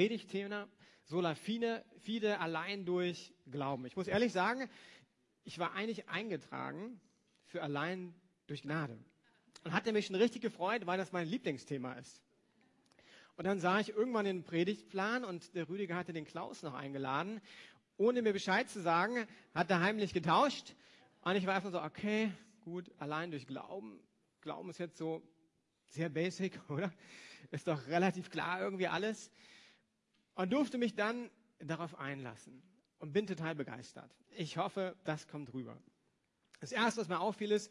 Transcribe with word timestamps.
Predigtthema 0.00 0.66
Sola 1.04 1.34
Fide, 1.34 2.40
allein 2.40 2.86
durch 2.86 3.34
Glauben. 3.50 3.84
Ich 3.84 3.96
muss 3.96 4.08
ehrlich 4.08 4.32
sagen, 4.32 4.66
ich 5.44 5.58
war 5.58 5.74
eigentlich 5.74 6.08
eingetragen 6.08 6.98
für 7.44 7.62
allein 7.62 8.14
durch 8.46 8.62
Gnade. 8.62 8.98
Und 9.62 9.74
hatte 9.74 9.92
mich 9.92 10.06
schon 10.06 10.16
richtig 10.16 10.40
gefreut, 10.40 10.86
weil 10.86 10.96
das 10.96 11.12
mein 11.12 11.28
Lieblingsthema 11.28 11.92
ist. 11.98 12.22
Und 13.36 13.44
dann 13.44 13.60
sah 13.60 13.78
ich 13.78 13.90
irgendwann 13.90 14.24
den 14.24 14.42
Predigtplan 14.42 15.22
und 15.22 15.54
der 15.54 15.68
Rüdiger 15.68 15.96
hatte 15.96 16.14
den 16.14 16.24
Klaus 16.24 16.62
noch 16.62 16.72
eingeladen. 16.72 17.42
Ohne 17.98 18.22
mir 18.22 18.32
Bescheid 18.32 18.70
zu 18.70 18.80
sagen, 18.80 19.26
hat 19.52 19.70
er 19.70 19.82
heimlich 19.82 20.14
getauscht. 20.14 20.74
Und 21.20 21.36
ich 21.36 21.44
war 21.44 21.56
einfach 21.56 21.72
so, 21.72 21.82
okay, 21.82 22.32
gut, 22.62 22.90
allein 22.96 23.32
durch 23.32 23.46
Glauben. 23.46 24.00
Glauben 24.40 24.70
ist 24.70 24.78
jetzt 24.78 24.96
so 24.96 25.22
sehr 25.88 26.08
basic, 26.08 26.58
oder? 26.70 26.90
Ist 27.50 27.68
doch 27.68 27.86
relativ 27.88 28.30
klar 28.30 28.62
irgendwie 28.62 28.88
alles. 28.88 29.30
Und 30.40 30.54
durfte 30.54 30.78
mich 30.78 30.94
dann 30.94 31.30
darauf 31.58 31.98
einlassen 31.98 32.62
und 32.98 33.12
bin 33.12 33.26
total 33.26 33.54
begeistert. 33.54 34.10
Ich 34.30 34.56
hoffe, 34.56 34.96
das 35.04 35.28
kommt 35.28 35.52
rüber. 35.52 35.76
Das 36.60 36.72
erste, 36.72 37.02
was 37.02 37.08
mir 37.08 37.20
auffiel, 37.20 37.52
ist, 37.52 37.70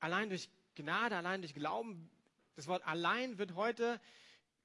allein 0.00 0.28
durch 0.28 0.50
Gnade, 0.74 1.16
allein 1.16 1.40
durch 1.40 1.54
Glauben, 1.54 2.10
das 2.56 2.66
Wort 2.66 2.86
allein 2.86 3.38
wird 3.38 3.54
heute 3.54 3.98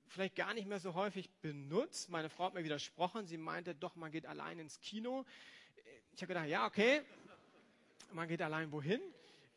vielleicht 0.07 0.35
gar 0.35 0.53
nicht 0.53 0.67
mehr 0.67 0.81
so 0.81 0.95
häufig 0.95 1.29
benutzt. 1.39 2.09
Meine 2.09 2.29
Frau 2.29 2.47
hat 2.47 2.55
mir 2.55 2.65
widersprochen. 2.65 3.25
Sie 3.25 3.37
meinte, 3.37 3.73
doch, 3.73 3.95
man 3.95 4.11
geht 4.11 4.25
allein 4.25 4.59
ins 4.59 4.81
Kino. 4.81 5.23
Ich 6.11 6.21
habe 6.21 6.33
gedacht, 6.33 6.47
ja, 6.49 6.67
okay, 6.67 7.03
man 8.11 8.27
geht 8.27 8.41
allein 8.41 8.69
wohin? 8.73 8.99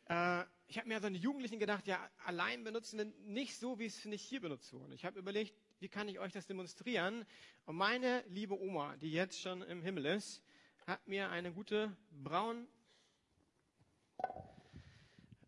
Äh, 0.07 0.45
ich 0.67 0.77
habe 0.77 0.87
mir 0.87 1.01
so 1.01 1.07
an 1.07 1.13
die 1.15 1.19
Jugendlichen 1.19 1.59
gedacht, 1.59 1.85
ja, 1.85 2.09
allein 2.23 2.63
benutzen 2.63 3.13
nicht 3.25 3.57
so, 3.57 3.77
wie 3.77 3.87
es, 3.87 3.99
finde 3.99 4.15
ich, 4.15 4.23
hier 4.23 4.39
benutzt 4.39 4.71
wurde. 4.71 4.93
Ich 4.93 5.03
habe 5.03 5.19
überlegt, 5.19 5.53
wie 5.83 5.89
kann 5.89 6.07
ich 6.07 6.17
euch 6.17 6.31
das 6.31 6.47
demonstrieren? 6.47 7.25
Und 7.65 7.75
meine 7.75 8.23
liebe 8.29 8.57
Oma, 8.57 8.95
die 8.95 9.11
jetzt 9.11 9.41
schon 9.41 9.61
im 9.63 9.81
Himmel 9.81 10.05
ist, 10.05 10.41
hat 10.87 11.05
mir 11.09 11.29
eine 11.29 11.51
gute 11.51 11.93
braun 12.09 12.69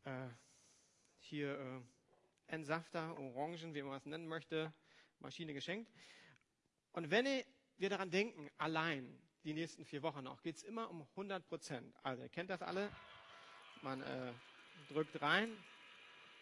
äh, 0.03 0.27
hier 1.19 1.57
äh, 1.57 2.53
Entsafter, 2.53 3.17
Orangen, 3.17 3.73
wie 3.73 3.81
man 3.81 3.95
es 3.95 4.05
nennen 4.05 4.27
möchte, 4.27 4.73
Maschine 5.19 5.53
geschenkt. 5.53 5.89
Und 6.91 7.09
wenn 7.11 7.25
wir 7.77 7.89
daran 7.89 8.11
denken, 8.11 8.49
allein 8.57 9.17
die 9.45 9.53
nächsten 9.53 9.85
vier 9.85 10.03
Wochen 10.03 10.25
noch, 10.25 10.41
geht 10.41 10.57
es 10.57 10.63
immer 10.63 10.89
um 10.89 11.03
100 11.11 11.47
Prozent. 11.47 11.95
Also 12.03 12.23
ihr 12.23 12.29
kennt 12.29 12.49
das 12.49 12.61
alle. 12.61 12.91
Man 13.83 14.01
äh, 14.01 14.33
drückt 14.89 15.21
rein, 15.21 15.55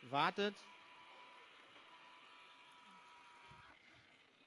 wartet 0.09 0.55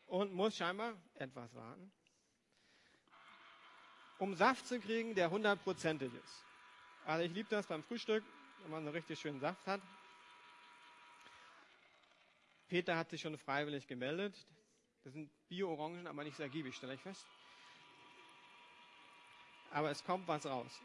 und 0.07 0.33
muss 0.33 0.57
scheinbar 0.57 0.95
etwas 1.15 1.55
warten, 1.55 1.93
um 4.19 4.35
Saft 4.35 4.67
zu 4.67 4.81
kriegen, 4.81 5.15
der 5.15 5.31
hundertprozentig 5.31 6.13
ist. 6.15 6.45
Also 7.05 7.25
ich 7.25 7.33
liebe 7.33 7.49
das 7.49 7.67
beim 7.67 7.83
Frühstück, 7.83 8.25
wenn 8.63 8.71
man 8.71 8.85
so 8.85 8.91
richtig 8.91 9.21
schönen 9.21 9.41
Saft 9.41 9.67
hat. 9.67 9.81
Peter 12.69 12.97
hat 12.97 13.11
sich 13.11 13.21
schon 13.21 13.37
freiwillig 13.39 13.87
gemeldet. 13.87 14.47
Das 15.05 15.13
sind 15.13 15.31
Bio-Orangen, 15.49 16.07
aber 16.07 16.25
nicht 16.25 16.37
sehr 16.37 16.49
giebig, 16.49 16.75
stelle 16.75 16.95
ich 16.95 17.01
fest. 17.01 17.25
Aber 19.71 19.91
es 19.91 20.03
kommt 20.03 20.27
was 20.27 20.47
raus. 20.47 20.81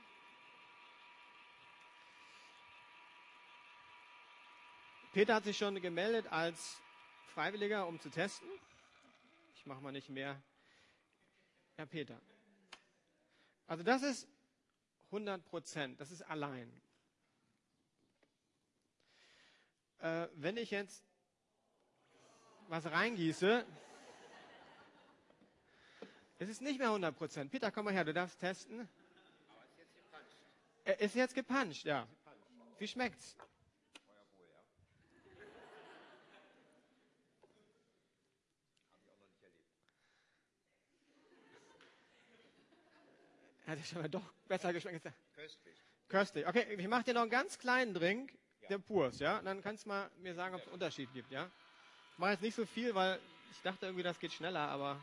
Peter 5.11 5.35
hat 5.35 5.43
sich 5.43 5.57
schon 5.57 5.81
gemeldet 5.81 6.27
als 6.31 6.79
Freiwilliger, 7.33 7.87
um 7.87 7.99
zu 7.99 8.09
testen. 8.09 8.47
Ich 9.61 9.67
mache 9.67 9.79
mal 9.79 9.91
nicht 9.91 10.09
mehr. 10.09 10.41
Herr 11.75 11.85
Peter. 11.85 12.19
Also 13.67 13.83
das 13.83 14.01
ist 14.01 14.27
100 15.11 15.45
Prozent. 15.45 16.01
Das 16.01 16.09
ist 16.09 16.23
allein. 16.23 16.81
Äh, 19.99 20.29
wenn 20.33 20.57
ich 20.57 20.71
jetzt 20.71 21.05
was 22.69 22.87
reingieße, 22.87 23.63
es 26.39 26.49
ist 26.49 26.63
nicht 26.63 26.79
mehr 26.79 26.87
100 26.87 27.15
Prozent. 27.15 27.51
Peter, 27.51 27.69
komm 27.69 27.85
mal 27.85 27.93
her, 27.93 28.03
du 28.03 28.15
darfst 28.15 28.39
testen. 28.39 28.89
Er 30.85 30.99
ist 31.01 31.13
jetzt 31.13 31.35
gepanscht, 31.35 31.85
ja. 31.85 32.07
Wie 32.79 32.87
schmeckt's? 32.87 33.37
Hat 43.71 43.77
er 43.77 43.85
schon 43.85 44.01
mal 44.01 44.09
doch 44.09 44.33
besser 44.49 44.73
geschmeckt. 44.73 45.07
Köstlich. 45.33 45.77
Köstlich. 46.09 46.45
Okay, 46.45 46.75
ich 46.77 46.87
mache 46.89 47.05
dir 47.05 47.13
noch 47.13 47.21
einen 47.21 47.31
ganz 47.31 47.57
kleinen 47.57 47.93
Drink, 47.93 48.37
der 48.67 48.79
Purs, 48.79 49.19
ja? 49.19 49.41
dann 49.41 49.61
kannst 49.61 49.85
du 49.85 49.89
mal 49.89 50.11
mir 50.17 50.35
sagen, 50.35 50.55
ob 50.55 50.59
es 50.59 50.67
einen 50.67 50.73
Unterschied 50.73 51.13
gibt, 51.13 51.31
ja? 51.31 51.49
Ich 52.11 52.19
mache 52.19 52.31
jetzt 52.31 52.41
nicht 52.41 52.55
so 52.55 52.65
viel, 52.65 52.93
weil 52.93 53.17
ich 53.49 53.61
dachte 53.61 53.85
irgendwie, 53.85 54.03
das 54.03 54.19
geht 54.19 54.33
schneller, 54.33 54.67
aber 54.67 54.99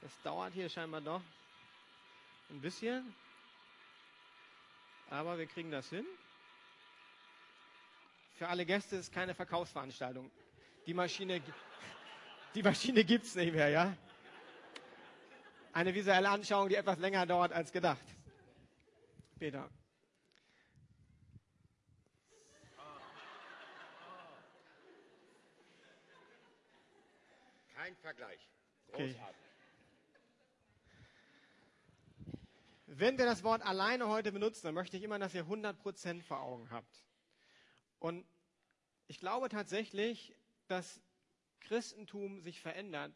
das 0.00 0.10
dauert 0.22 0.54
hier 0.54 0.70
scheinbar 0.70 1.02
doch 1.02 1.20
ein 2.48 2.62
bisschen. 2.62 3.14
Aber 5.10 5.36
wir 5.36 5.46
kriegen 5.46 5.70
das 5.70 5.90
hin. 5.90 6.06
Für 8.36 8.48
alle 8.48 8.64
Gäste 8.64 8.96
ist 8.96 9.12
keine 9.12 9.34
Verkaufsveranstaltung. 9.34 10.30
Die 10.86 10.94
Maschine, 10.94 11.42
die 12.54 12.62
Maschine 12.62 13.04
gibt's 13.04 13.34
nicht 13.34 13.52
mehr, 13.52 13.68
ja? 13.68 13.94
Eine 15.72 15.94
visuelle 15.94 16.28
Anschauung, 16.28 16.68
die 16.68 16.74
etwas 16.74 16.98
länger 16.98 17.26
dauert 17.26 17.52
als 17.52 17.70
gedacht. 17.70 18.04
Peter. 19.38 19.70
Kein 27.74 27.96
Vergleich. 27.96 28.48
Okay. 28.88 29.12
Großartig. 29.12 29.40
Wenn 32.86 33.16
wir 33.16 33.24
das 33.24 33.44
Wort 33.44 33.62
alleine 33.62 34.08
heute 34.08 34.32
benutzen, 34.32 34.66
dann 34.66 34.74
möchte 34.74 34.96
ich 34.96 35.04
immer, 35.04 35.18
dass 35.20 35.32
ihr 35.32 35.46
100% 35.46 36.22
vor 36.22 36.40
Augen 36.40 36.68
habt. 36.70 37.04
Und 38.00 38.26
ich 39.06 39.20
glaube 39.20 39.48
tatsächlich, 39.48 40.34
dass 40.66 41.00
Christentum 41.60 42.40
sich 42.40 42.60
verändert, 42.60 43.12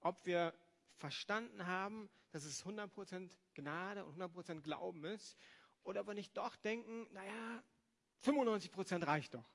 ob 0.00 0.24
wir 0.24 0.54
verstanden 0.98 1.66
haben, 1.66 2.08
dass 2.30 2.44
es 2.44 2.64
100% 2.64 3.30
Gnade 3.54 4.04
und 4.04 4.20
100% 4.20 4.60
Glauben 4.60 5.04
ist, 5.04 5.36
oder 5.84 6.02
ob 6.02 6.08
wir 6.08 6.14
nicht 6.14 6.36
doch 6.36 6.54
denken, 6.56 7.06
naja, 7.12 7.62
95% 8.24 9.06
reicht 9.06 9.34
doch. 9.34 9.48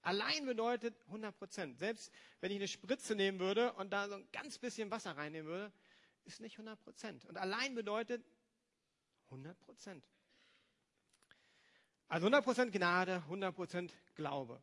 Allein 0.00 0.46
bedeutet 0.46 0.94
100%. 1.10 1.76
Selbst 1.76 2.12
wenn 2.40 2.50
ich 2.50 2.58
eine 2.58 2.68
Spritze 2.68 3.14
nehmen 3.14 3.40
würde 3.40 3.72
und 3.74 3.90
da 3.90 4.08
so 4.08 4.14
ein 4.14 4.28
ganz 4.32 4.58
bisschen 4.58 4.90
Wasser 4.90 5.16
reinnehmen 5.16 5.50
würde, 5.50 5.72
ist 6.24 6.40
nicht 6.40 6.58
100%. 6.58 7.26
Und 7.26 7.36
allein 7.36 7.74
bedeutet 7.74 8.24
100%. 9.30 10.02
Also 12.08 12.26
100% 12.28 12.70
Gnade, 12.70 13.22
100% 13.28 13.90
Glaube. 14.14 14.62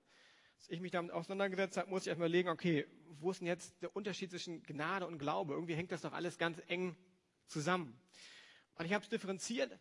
Als 0.61 0.69
ich 0.69 0.79
mich 0.79 0.91
damit 0.91 1.11
auseinandergesetzt 1.11 1.77
habe, 1.77 1.89
muss 1.89 2.03
ich 2.03 2.09
erstmal 2.09 2.27
überlegen, 2.27 2.49
okay, 2.49 2.85
wo 3.19 3.31
ist 3.31 3.41
denn 3.41 3.47
jetzt 3.47 3.81
der 3.81 3.95
Unterschied 3.95 4.29
zwischen 4.29 4.61
Gnade 4.61 5.07
und 5.07 5.17
Glaube? 5.17 5.55
Irgendwie 5.55 5.73
hängt 5.73 5.91
das 5.91 6.01
doch 6.01 6.13
alles 6.13 6.37
ganz 6.37 6.61
eng 6.67 6.95
zusammen. 7.47 7.99
Und 8.75 8.85
ich 8.85 8.93
habe 8.93 9.03
es 9.03 9.09
differenziert. 9.09 9.75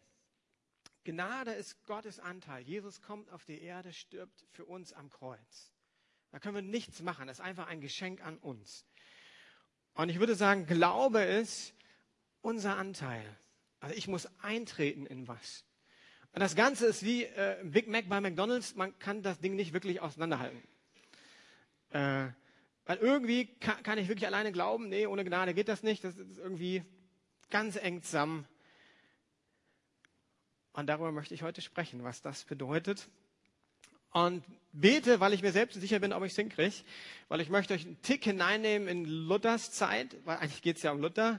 Gnade 1.04 1.52
ist 1.52 1.84
Gottes 1.84 2.18
Anteil. 2.18 2.62
Jesus 2.62 3.02
kommt 3.02 3.30
auf 3.30 3.44
die 3.44 3.60
Erde, 3.60 3.92
stirbt 3.92 4.46
für 4.52 4.64
uns 4.64 4.94
am 4.94 5.10
Kreuz. 5.10 5.70
Da 6.30 6.38
können 6.38 6.54
wir 6.54 6.62
nichts 6.62 7.02
machen. 7.02 7.26
Das 7.26 7.40
ist 7.40 7.44
einfach 7.44 7.66
ein 7.66 7.82
Geschenk 7.82 8.24
an 8.24 8.38
uns. 8.38 8.86
Und 9.92 10.08
ich 10.08 10.18
würde 10.18 10.34
sagen, 10.34 10.64
Glaube 10.64 11.20
ist 11.20 11.74
unser 12.40 12.78
Anteil. 12.78 13.36
Also 13.80 13.94
ich 13.94 14.08
muss 14.08 14.26
eintreten 14.40 15.04
in 15.04 15.28
was. 15.28 15.62
Und 16.32 16.40
das 16.40 16.56
Ganze 16.56 16.86
ist 16.86 17.02
wie 17.02 17.24
äh, 17.24 17.58
Big 17.64 17.86
Mac 17.86 18.08
bei 18.08 18.18
McDonald's. 18.22 18.76
Man 18.76 18.98
kann 18.98 19.22
das 19.22 19.40
Ding 19.40 19.56
nicht 19.56 19.74
wirklich 19.74 20.00
auseinanderhalten. 20.00 20.62
Äh, 21.90 22.28
weil 22.86 22.98
irgendwie 22.98 23.46
kann, 23.46 23.82
kann 23.82 23.98
ich 23.98 24.08
wirklich 24.08 24.26
alleine 24.26 24.52
glauben, 24.52 24.88
nee, 24.88 25.06
ohne 25.06 25.24
Gnade 25.24 25.54
geht 25.54 25.68
das 25.68 25.82
nicht. 25.82 26.02
Das 26.02 26.16
ist 26.16 26.38
irgendwie 26.38 26.82
ganz 27.50 27.76
eng 27.76 28.02
zusammen. 28.02 28.46
Und 30.72 30.86
darüber 30.86 31.12
möchte 31.12 31.34
ich 31.34 31.42
heute 31.42 31.60
sprechen, 31.60 32.04
was 32.04 32.22
das 32.22 32.44
bedeutet. 32.44 33.08
Und 34.12 34.44
bete, 34.72 35.20
weil 35.20 35.32
ich 35.32 35.42
mir 35.42 35.52
selbst 35.52 35.80
sicher 35.80 36.00
bin, 36.00 36.12
ob 36.12 36.24
ich 36.24 36.32
es 36.32 36.36
hinkriege. 36.36 36.74
Weil 37.28 37.40
ich 37.40 37.48
möchte 37.48 37.74
euch 37.74 37.84
einen 37.86 38.00
Tick 38.02 38.24
hineinnehmen 38.24 38.88
in 38.88 39.04
Luthers 39.04 39.70
Zeit, 39.72 40.16
weil 40.24 40.38
eigentlich 40.38 40.62
geht 40.62 40.76
es 40.76 40.82
ja 40.82 40.92
um 40.92 41.00
Luther. 41.00 41.38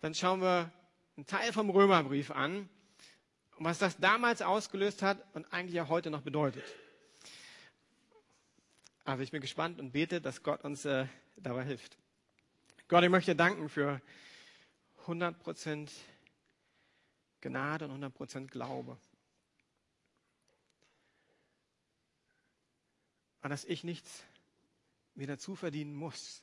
Dann 0.00 0.14
schauen 0.14 0.40
wir 0.40 0.70
einen 1.16 1.26
Teil 1.26 1.52
vom 1.52 1.70
Römerbrief 1.70 2.30
an 2.30 2.68
und 3.56 3.64
was 3.64 3.78
das 3.78 3.96
damals 3.98 4.42
ausgelöst 4.42 5.02
hat 5.02 5.18
und 5.34 5.52
eigentlich 5.52 5.80
auch 5.80 5.88
heute 5.88 6.10
noch 6.10 6.22
bedeutet. 6.22 6.64
Also 9.06 9.22
ich 9.22 9.30
bin 9.30 9.40
gespannt 9.40 9.78
und 9.78 9.92
bete, 9.92 10.20
dass 10.20 10.42
Gott 10.42 10.64
uns 10.64 10.84
äh, 10.84 11.06
dabei 11.36 11.62
hilft. 11.62 11.96
Gott, 12.88 13.04
ich 13.04 13.08
möchte 13.08 13.36
danken 13.36 13.68
für 13.68 14.02
100% 15.06 15.92
Gnade 17.40 17.86
und 17.86 18.02
100% 18.02 18.48
Glaube. 18.48 18.98
Und 23.42 23.50
dass 23.50 23.64
ich 23.64 23.84
nichts 23.84 24.24
mir 25.14 25.28
dazu 25.28 25.54
verdienen 25.54 25.94
muss. 25.94 26.42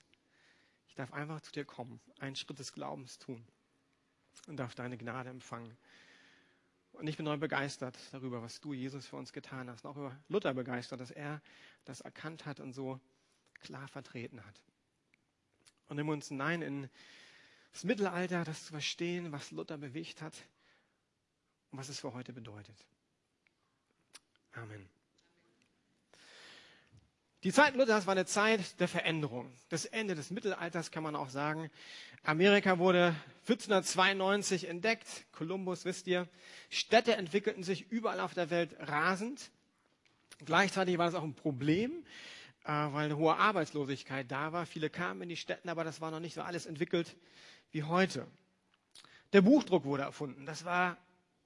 Ich 0.87 0.95
darf 0.95 1.11
einfach 1.11 1.41
zu 1.41 1.51
dir 1.51 1.65
kommen, 1.65 1.99
einen 2.19 2.37
Schritt 2.37 2.59
des 2.59 2.71
Glaubens 2.71 3.19
tun 3.19 3.45
und 4.47 4.55
darf 4.55 4.73
deine 4.73 4.97
Gnade 4.97 5.29
empfangen. 5.29 5.75
Und 6.93 7.07
ich 7.07 7.17
bin 7.17 7.25
neu 7.25 7.37
begeistert 7.37 7.97
darüber, 8.11 8.41
was 8.41 8.61
du, 8.61 8.73
Jesus, 8.73 9.07
für 9.07 9.17
uns 9.17 9.33
getan 9.33 9.69
hast. 9.69 9.83
Und 9.83 9.91
auch 9.91 9.97
über 9.97 10.17
Luther 10.29 10.53
begeistert, 10.53 10.99
dass 10.99 11.11
er 11.11 11.41
das 11.85 12.01
erkannt 12.01 12.45
hat 12.45 12.59
und 12.59 12.73
so 12.73 12.99
klar 13.55 13.87
vertreten 13.87 14.45
hat. 14.45 14.61
Und 15.87 15.97
nimm 15.97 16.09
uns 16.09 16.27
hinein 16.27 16.61
in 16.61 16.89
das 17.71 17.83
Mittelalter, 17.83 18.43
das 18.43 18.65
zu 18.65 18.71
verstehen, 18.71 19.31
was 19.31 19.51
Luther 19.51 19.77
bewegt 19.77 20.21
hat 20.21 20.35
und 21.71 21.79
was 21.79 21.89
es 21.89 21.99
für 21.99 22.13
heute 22.13 22.31
bedeutet. 22.31 22.85
Amen. 24.53 24.92
Die 27.43 27.51
Zeit 27.51 27.75
Luthers 27.75 28.07
war 28.07 28.13
eine 28.13 28.25
Zeit 28.25 28.79
der 28.79 28.87
Veränderung. 28.87 29.51
Das 29.67 29.83
Ende 29.83 30.15
des 30.15 30.31
Mittelalters 30.31 30.91
kann 30.91 31.03
man 31.03 31.13
auch 31.13 31.27
sagen. 31.27 31.69
Amerika 32.23 32.79
wurde 32.79 33.13
1492 33.41 34.69
entdeckt. 34.69 35.25
Kolumbus, 35.33 35.83
wisst 35.83 36.07
ihr. 36.07 36.29
Städte 36.69 37.17
entwickelten 37.17 37.63
sich 37.63 37.91
überall 37.91 38.21
auf 38.21 38.33
der 38.33 38.49
Welt 38.49 38.73
rasend. 38.79 39.51
Gleichzeitig 40.45 40.97
war 40.97 41.07
das 41.07 41.15
auch 41.15 41.23
ein 41.23 41.33
Problem, 41.33 41.91
äh, 42.63 42.69
weil 42.69 43.05
eine 43.05 43.17
hohe 43.17 43.35
Arbeitslosigkeit 43.35 44.31
da 44.31 44.53
war. 44.53 44.65
Viele 44.65 44.89
kamen 44.89 45.23
in 45.23 45.29
die 45.29 45.35
Städte, 45.35 45.69
aber 45.69 45.83
das 45.83 45.99
war 45.99 46.11
noch 46.11 46.21
nicht 46.21 46.35
so 46.35 46.41
alles 46.41 46.65
entwickelt 46.65 47.13
wie 47.71 47.83
heute. 47.83 48.25
Der 49.33 49.41
Buchdruck 49.41 49.83
wurde 49.83 50.03
erfunden. 50.03 50.45
Das 50.45 50.63
war 50.63 50.95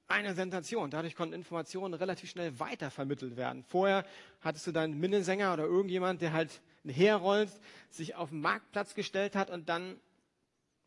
eine 0.08 0.34
Sensation. 0.34 0.90
Dadurch 0.90 1.16
konnten 1.16 1.34
Informationen 1.34 1.94
relativ 1.94 2.30
schnell 2.30 2.60
weitervermittelt 2.60 3.36
werden. 3.36 3.64
Vorher 3.64 4.06
hattest 4.42 4.68
du 4.68 4.72
deinen 4.72 5.00
Minnesänger 5.00 5.54
oder 5.54 5.66
irgendjemand, 5.66 6.22
der 6.22 6.34
halt 6.34 6.62
ein 6.86 6.90
Herollt 6.90 7.52
sich 7.90 8.16
auf 8.16 8.30
den 8.30 8.42
Marktplatz 8.42 8.96
gestellt 8.96 9.36
hat 9.36 9.50
und 9.50 9.70
dann 9.70 10.00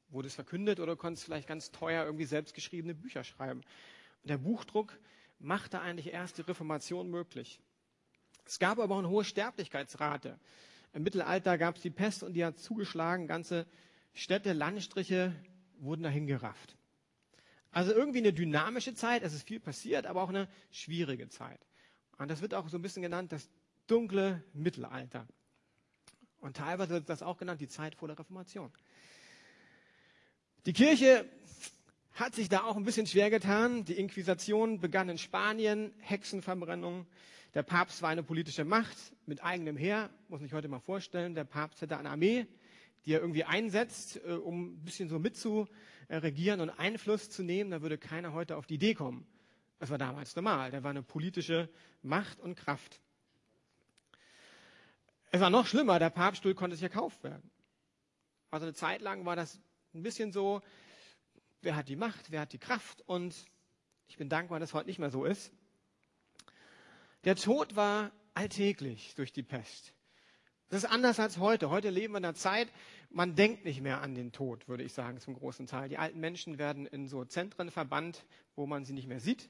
wurde 0.08 0.28
es 0.28 0.34
verkündet 0.34 0.80
oder 0.80 0.96
konntest 0.96 1.24
vielleicht 1.24 1.46
ganz 1.46 1.70
teuer 1.70 2.04
irgendwie 2.04 2.24
selbstgeschriebene 2.24 2.94
Bücher 2.94 3.22
schreiben. 3.22 3.60
Und 4.22 4.30
der 4.30 4.38
Buchdruck 4.38 4.98
machte 5.38 5.80
eigentlich 5.80 6.12
erst 6.12 6.38
die 6.38 6.42
Reformation 6.42 7.10
möglich. 7.10 7.60
Es 8.44 8.58
gab 8.58 8.78
aber 8.78 8.94
auch 8.94 8.98
eine 8.98 9.08
hohe 9.08 9.24
Sterblichkeitsrate. 9.24 10.38
Im 10.92 11.02
Mittelalter 11.04 11.56
gab 11.56 11.76
es 11.76 11.82
die 11.82 11.90
Pest 11.90 12.22
und 12.22 12.32
die 12.32 12.44
hat 12.44 12.58
zugeschlagen. 12.58 13.28
Ganze 13.28 13.66
Städte, 14.12 14.52
Landstriche 14.52 15.34
wurden 15.78 16.02
dahin 16.02 16.26
gerafft. 16.26 16.76
Also 17.72 17.92
irgendwie 17.92 18.18
eine 18.18 18.32
dynamische 18.32 18.94
Zeit, 18.94 19.22
es 19.22 19.32
ist 19.32 19.46
viel 19.46 19.60
passiert, 19.60 20.06
aber 20.06 20.22
auch 20.22 20.28
eine 20.28 20.48
schwierige 20.70 21.28
Zeit. 21.28 21.60
Und 22.18 22.30
das 22.30 22.40
wird 22.42 22.54
auch 22.54 22.68
so 22.68 22.76
ein 22.78 22.82
bisschen 22.82 23.02
genannt, 23.02 23.32
das 23.32 23.48
dunkle 23.86 24.42
Mittelalter. 24.52 25.26
Und 26.40 26.56
teilweise 26.56 26.94
wird 26.94 27.08
das 27.08 27.22
auch 27.22 27.36
genannt, 27.36 27.60
die 27.60 27.68
Zeit 27.68 27.94
vor 27.94 28.08
der 28.08 28.18
Reformation. 28.18 28.72
Die 30.66 30.72
Kirche 30.72 31.24
hat 32.12 32.34
sich 32.34 32.48
da 32.48 32.64
auch 32.64 32.76
ein 32.76 32.84
bisschen 32.84 33.06
schwer 33.06 33.30
getan. 33.30 33.84
Die 33.84 33.94
Inquisition 33.94 34.80
begann 34.80 35.08
in 35.08 35.18
Spanien, 35.18 35.92
Hexenverbrennung. 36.00 37.06
Der 37.54 37.62
Papst 37.62 38.02
war 38.02 38.10
eine 38.10 38.22
politische 38.22 38.64
Macht 38.64 38.96
mit 39.26 39.42
eigenem 39.42 39.76
Heer, 39.76 40.10
muss 40.28 40.42
ich 40.42 40.52
heute 40.52 40.68
mal 40.68 40.80
vorstellen. 40.80 41.34
Der 41.34 41.44
Papst 41.44 41.80
hätte 41.82 41.96
eine 41.96 42.10
Armee, 42.10 42.46
die 43.04 43.12
er 43.12 43.20
irgendwie 43.20 43.44
einsetzt, 43.44 44.20
äh, 44.24 44.32
um 44.32 44.74
ein 44.74 44.84
bisschen 44.84 45.08
so 45.08 45.18
mitzu 45.18 45.66
äh, 46.08 46.16
regieren 46.16 46.60
und 46.60 46.70
Einfluss 46.70 47.30
zu 47.30 47.42
nehmen, 47.42 47.70
da 47.70 47.82
würde 47.82 47.98
keiner 47.98 48.32
heute 48.32 48.56
auf 48.56 48.66
die 48.66 48.74
Idee 48.74 48.94
kommen. 48.94 49.26
Das 49.78 49.90
war 49.90 49.98
damals 49.98 50.36
normal. 50.36 50.70
Der 50.70 50.82
war 50.82 50.90
eine 50.90 51.02
politische 51.02 51.68
Macht 52.02 52.40
und 52.40 52.54
Kraft. 52.54 53.00
Es 55.32 55.40
war 55.40 55.50
noch 55.50 55.66
schlimmer, 55.66 55.98
der 55.98 56.10
Papststuhl 56.10 56.54
konnte 56.54 56.76
sich 56.76 56.82
erkauft 56.82 57.22
werden. 57.22 57.50
Also 58.50 58.66
eine 58.66 58.74
Zeit 58.74 59.00
lang 59.00 59.24
war 59.24 59.36
das 59.36 59.60
ein 59.94 60.02
bisschen 60.02 60.32
so, 60.32 60.60
wer 61.62 61.76
hat 61.76 61.88
die 61.88 61.96
Macht, 61.96 62.30
wer 62.30 62.40
hat 62.40 62.52
die 62.52 62.58
Kraft 62.58 63.02
und 63.06 63.46
ich 64.08 64.16
bin 64.16 64.28
dankbar, 64.28 64.58
dass 64.58 64.70
es 64.70 64.74
heute 64.74 64.88
nicht 64.88 64.98
mehr 64.98 65.10
so 65.10 65.24
ist. 65.24 65.52
Der 67.24 67.36
Tod 67.36 67.76
war 67.76 68.10
alltäglich 68.34 69.14
durch 69.14 69.32
die 69.32 69.42
Pest. 69.42 69.94
Das 70.70 70.84
ist 70.84 70.90
anders 70.90 71.18
als 71.18 71.38
heute. 71.38 71.68
Heute 71.68 71.90
leben 71.90 72.14
wir 72.14 72.18
in 72.18 72.24
einer 72.24 72.34
Zeit, 72.34 72.68
man 73.10 73.34
denkt 73.34 73.64
nicht 73.64 73.80
mehr 73.80 74.02
an 74.02 74.14
den 74.14 74.30
Tod, 74.30 74.68
würde 74.68 74.84
ich 74.84 74.92
sagen, 74.92 75.18
zum 75.18 75.34
großen 75.34 75.66
Teil. 75.66 75.88
Die 75.88 75.98
alten 75.98 76.20
Menschen 76.20 76.58
werden 76.58 76.86
in 76.86 77.08
so 77.08 77.24
Zentren 77.24 77.72
verbannt, 77.72 78.24
wo 78.54 78.66
man 78.66 78.84
sie 78.84 78.92
nicht 78.92 79.08
mehr 79.08 79.18
sieht. 79.18 79.48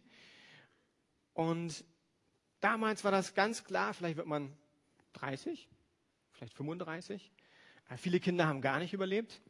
Und 1.35 1.85
damals 2.61 3.05
war 3.05 3.13
das 3.13 3.35
ganz 3.35 3.65
klar, 3.65 3.93
vielleicht 3.93 4.17
wird 4.17 4.27
man 4.27 4.51
30, 5.13 5.69
vielleicht 6.33 6.55
35. 6.55 7.31
Äh, 7.91 7.97
viele 7.99 8.19
Kinder 8.19 8.47
haben 8.47 8.63
gar 8.63 8.79
nicht 8.79 8.95
überlebt. 8.95 9.43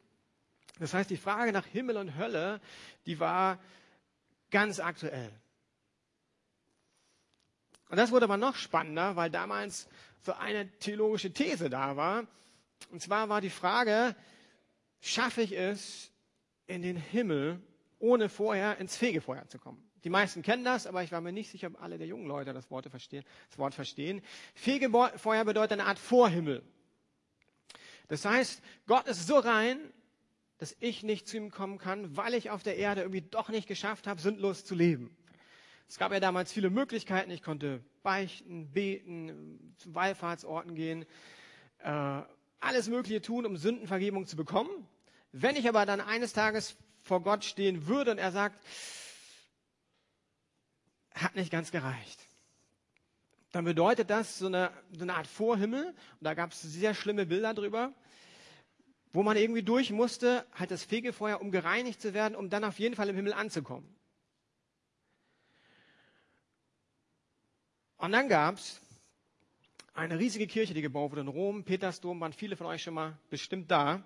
Das 0.77 0.93
heißt, 0.93 1.09
die 1.09 1.15
Frage 1.15 1.53
nach 1.53 1.65
Himmel 1.65 1.95
und 1.95 2.17
Hölle, 2.17 2.59
die 3.05 3.21
war 3.21 3.59
ganz 4.49 4.81
aktuell. 4.81 5.31
Und 7.91 7.97
das 7.97 8.11
wurde 8.11 8.23
aber 8.23 8.37
noch 8.37 8.55
spannender, 8.55 9.17
weil 9.17 9.29
damals 9.29 9.89
so 10.21 10.31
eine 10.31 10.71
theologische 10.79 11.33
These 11.33 11.69
da 11.69 11.97
war. 11.97 12.25
Und 12.89 13.01
zwar 13.01 13.27
war 13.27 13.41
die 13.41 13.49
Frage, 13.49 14.15
schaffe 15.01 15.41
ich 15.41 15.51
es, 15.51 16.09
in 16.67 16.83
den 16.83 16.95
Himmel, 16.95 17.61
ohne 17.99 18.29
vorher 18.29 18.77
ins 18.77 18.95
Fegefeuer 18.95 19.45
zu 19.49 19.59
kommen? 19.59 19.83
Die 20.05 20.09
meisten 20.09 20.41
kennen 20.41 20.63
das, 20.63 20.87
aber 20.87 21.03
ich 21.03 21.11
war 21.11 21.19
mir 21.19 21.33
nicht 21.33 21.51
sicher, 21.51 21.67
ob 21.67 21.81
alle 21.81 21.97
der 21.97 22.07
jungen 22.07 22.27
Leute 22.27 22.53
das 22.53 22.71
Wort 22.71 22.87
verstehen. 22.89 23.25
Das 23.49 23.57
Wort 23.57 23.75
verstehen. 23.75 24.21
Fegefeuer 24.55 25.43
bedeutet 25.43 25.73
eine 25.73 25.85
Art 25.85 25.99
Vorhimmel. 25.99 26.63
Das 28.07 28.23
heißt, 28.23 28.63
Gott 28.87 29.05
ist 29.07 29.27
so 29.27 29.37
rein, 29.37 29.77
dass 30.59 30.77
ich 30.79 31.03
nicht 31.03 31.27
zu 31.27 31.35
ihm 31.35 31.51
kommen 31.51 31.77
kann, 31.77 32.15
weil 32.15 32.35
ich 32.35 32.51
auf 32.51 32.63
der 32.63 32.77
Erde 32.77 33.01
irgendwie 33.01 33.21
doch 33.21 33.49
nicht 33.49 33.67
geschafft 33.67 34.07
habe, 34.07 34.21
sündlos 34.21 34.63
zu 34.63 34.75
leben. 34.75 35.13
Es 35.91 35.97
gab 35.97 36.13
ja 36.13 36.21
damals 36.21 36.53
viele 36.53 36.69
Möglichkeiten. 36.69 37.31
Ich 37.31 37.43
konnte 37.43 37.83
beichten, 38.01 38.71
beten, 38.71 39.75
zu 39.77 39.93
Wallfahrtsorten 39.93 40.73
gehen, 40.73 41.05
äh, 41.79 42.21
alles 42.61 42.87
Mögliche 42.87 43.21
tun, 43.21 43.45
um 43.45 43.57
Sündenvergebung 43.57 44.25
zu 44.25 44.37
bekommen. 44.37 44.69
Wenn 45.33 45.57
ich 45.57 45.67
aber 45.67 45.85
dann 45.85 45.99
eines 45.99 46.31
Tages 46.31 46.77
vor 47.01 47.21
Gott 47.21 47.43
stehen 47.43 47.87
würde 47.87 48.11
und 48.11 48.19
er 48.19 48.31
sagt, 48.31 48.57
hat 51.13 51.35
nicht 51.35 51.51
ganz 51.51 51.71
gereicht, 51.71 52.25
dann 53.51 53.65
bedeutet 53.65 54.09
das 54.09 54.39
so 54.39 54.47
eine, 54.47 54.71
so 54.93 55.01
eine 55.01 55.15
Art 55.15 55.27
Vorhimmel. 55.27 55.87
Und 55.87 56.21
da 56.21 56.35
gab 56.35 56.53
es 56.53 56.61
sehr 56.61 56.93
schlimme 56.93 57.25
Bilder 57.25 57.53
drüber, 57.53 57.91
wo 59.11 59.23
man 59.23 59.35
irgendwie 59.35 59.63
durch 59.63 59.91
musste, 59.91 60.45
halt 60.53 60.71
das 60.71 60.85
Fegefeuer, 60.85 61.41
um 61.41 61.51
gereinigt 61.51 62.01
zu 62.01 62.13
werden, 62.13 62.35
um 62.37 62.49
dann 62.49 62.63
auf 62.63 62.79
jeden 62.79 62.95
Fall 62.95 63.09
im 63.09 63.17
Himmel 63.17 63.33
anzukommen. 63.33 63.93
Und 68.01 68.13
dann 68.13 68.29
gab 68.29 68.55
es 68.55 68.81
eine 69.93 70.17
riesige 70.17 70.47
Kirche, 70.47 70.73
die 70.73 70.81
gebaut 70.81 71.11
wurde 71.11 71.21
in 71.21 71.27
Rom, 71.27 71.63
Petersdom, 71.63 72.19
waren 72.19 72.33
viele 72.33 72.55
von 72.55 72.65
euch 72.65 72.81
schon 72.81 72.95
mal 72.95 73.15
bestimmt 73.29 73.69
da. 73.69 74.03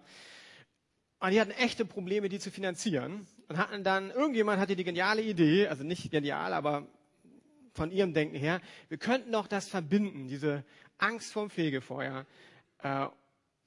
Und 1.19 1.31
die 1.31 1.39
hatten 1.39 1.51
echte 1.51 1.85
Probleme, 1.85 2.27
die 2.27 2.39
zu 2.39 2.51
finanzieren. 2.51 3.25
Und 3.47 3.57
hatten 3.57 3.85
dann, 3.85 4.11
irgendjemand 4.11 4.59
hatte 4.59 4.75
die 4.75 4.83
geniale 4.83 5.21
Idee, 5.21 5.67
also 5.67 5.85
nicht 5.85 6.11
genial, 6.11 6.51
aber 6.51 6.85
von 7.71 7.89
ihrem 7.89 8.13
Denken 8.13 8.35
her, 8.35 8.59
wir 8.89 8.97
könnten 8.97 9.31
doch 9.31 9.47
das 9.47 9.69
verbinden, 9.69 10.27
diese 10.27 10.65
Angst 10.97 11.31
vorm 11.31 11.49
Fegefeuer 11.49 12.25
äh, 12.79 13.07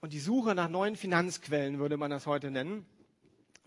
und 0.02 0.12
die 0.12 0.20
Suche 0.20 0.54
nach 0.54 0.68
neuen 0.68 0.96
Finanzquellen, 0.96 1.78
würde 1.78 1.96
man 1.96 2.10
das 2.10 2.26
heute 2.26 2.50
nennen. 2.50 2.84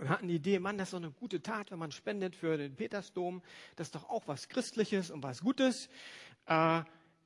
Und 0.01 0.09
hatten 0.09 0.27
die 0.27 0.35
Idee, 0.35 0.57
Mann, 0.57 0.79
das 0.79 0.87
ist 0.87 0.93
doch 0.93 0.97
eine 0.97 1.11
gute 1.11 1.43
Tat, 1.43 1.69
wenn 1.69 1.77
man 1.77 1.91
spendet 1.91 2.35
für 2.35 2.57
den 2.57 2.75
Petersdom. 2.75 3.43
Das 3.75 3.89
ist 3.89 3.95
doch 3.95 4.09
auch 4.09 4.27
was 4.27 4.49
Christliches 4.49 5.11
und 5.11 5.21
was 5.21 5.41
Gutes 5.41 5.89
äh, 6.45 6.81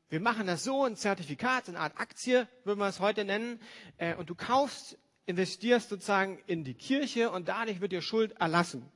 wir 0.10 0.20
machen 0.20 0.48
das 0.48 0.64
so, 0.64 0.84
ein 0.84 0.96
Zertifikat, 0.96 1.68
eine 1.68 1.80
Art 1.80 2.00
Aktie, 2.00 2.48
würden 2.64 2.80
wir 2.80 2.88
es 2.88 3.00
heute 3.00 3.26
nennen, 3.26 3.60
äh, 3.98 4.16
und 4.16 4.30
du 4.30 4.36
kaufst, 4.36 4.98
investierst 5.26 5.90
sozusagen 5.90 6.38
in 6.46 6.64
die 6.64 6.76
Kirche 6.76 7.32
und 7.32 7.48
dadurch 7.48 7.82
wird 7.82 7.92
dir 7.92 8.02
Schuld 8.02 8.34
erlassen. 8.34 8.90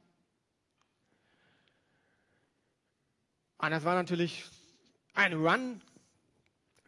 Und 3.57 3.71
das 3.71 3.83
war 3.83 3.95
natürlich 3.95 4.45
ein 5.13 5.33
Run, 5.33 5.81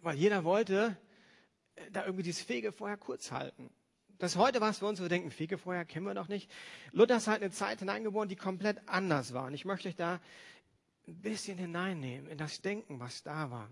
weil 0.02 0.16
jeder 0.16 0.44
wollte 0.44 0.96
äh, 1.76 1.92
da 1.92 2.06
irgendwie 2.06 2.24
dieses 2.24 2.44
Fegefeuer 2.44 2.98
kurz 2.98 3.32
halten. 3.32 3.70
Das 4.20 4.36
heute 4.36 4.62
was 4.62 4.78
für 4.80 4.86
uns, 4.86 5.02
wir 5.02 5.10
denken, 5.10 5.32
Fegefeuer 5.32 5.84
kennen 5.84 6.06
wir 6.06 6.14
doch 6.14 6.28
nicht. 6.28 6.50
Luther 6.92 7.18
ist 7.18 7.28
halt 7.28 7.42
eine 7.42 7.52
Zeit 7.52 7.80
hineingeboren, 7.80 8.30
die 8.30 8.36
komplett 8.36 8.88
anders 8.88 9.34
war. 9.34 9.46
Und 9.46 9.56
ich 9.56 9.66
möchte 9.66 9.90
euch 9.90 9.96
da 9.96 10.20
ein 11.12 11.22
bisschen 11.22 11.58
hineinnehmen 11.58 12.30
in 12.30 12.38
das 12.38 12.62
Denken, 12.62 13.00
was 13.00 13.24
da 13.24 13.51
war. 13.51 13.70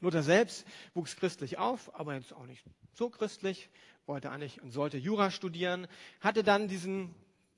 Luther 0.00 0.22
selbst 0.22 0.66
wuchs 0.94 1.16
christlich 1.16 1.58
auf, 1.58 1.94
aber 1.98 2.14
jetzt 2.14 2.32
auch 2.32 2.46
nicht 2.46 2.64
so 2.92 3.10
christlich, 3.10 3.70
wollte 4.06 4.30
eigentlich 4.30 4.62
und 4.62 4.70
sollte 4.70 4.98
Jura 4.98 5.30
studieren, 5.30 5.88
hatte 6.20 6.44
dann 6.44 6.68
diesen 6.68 7.14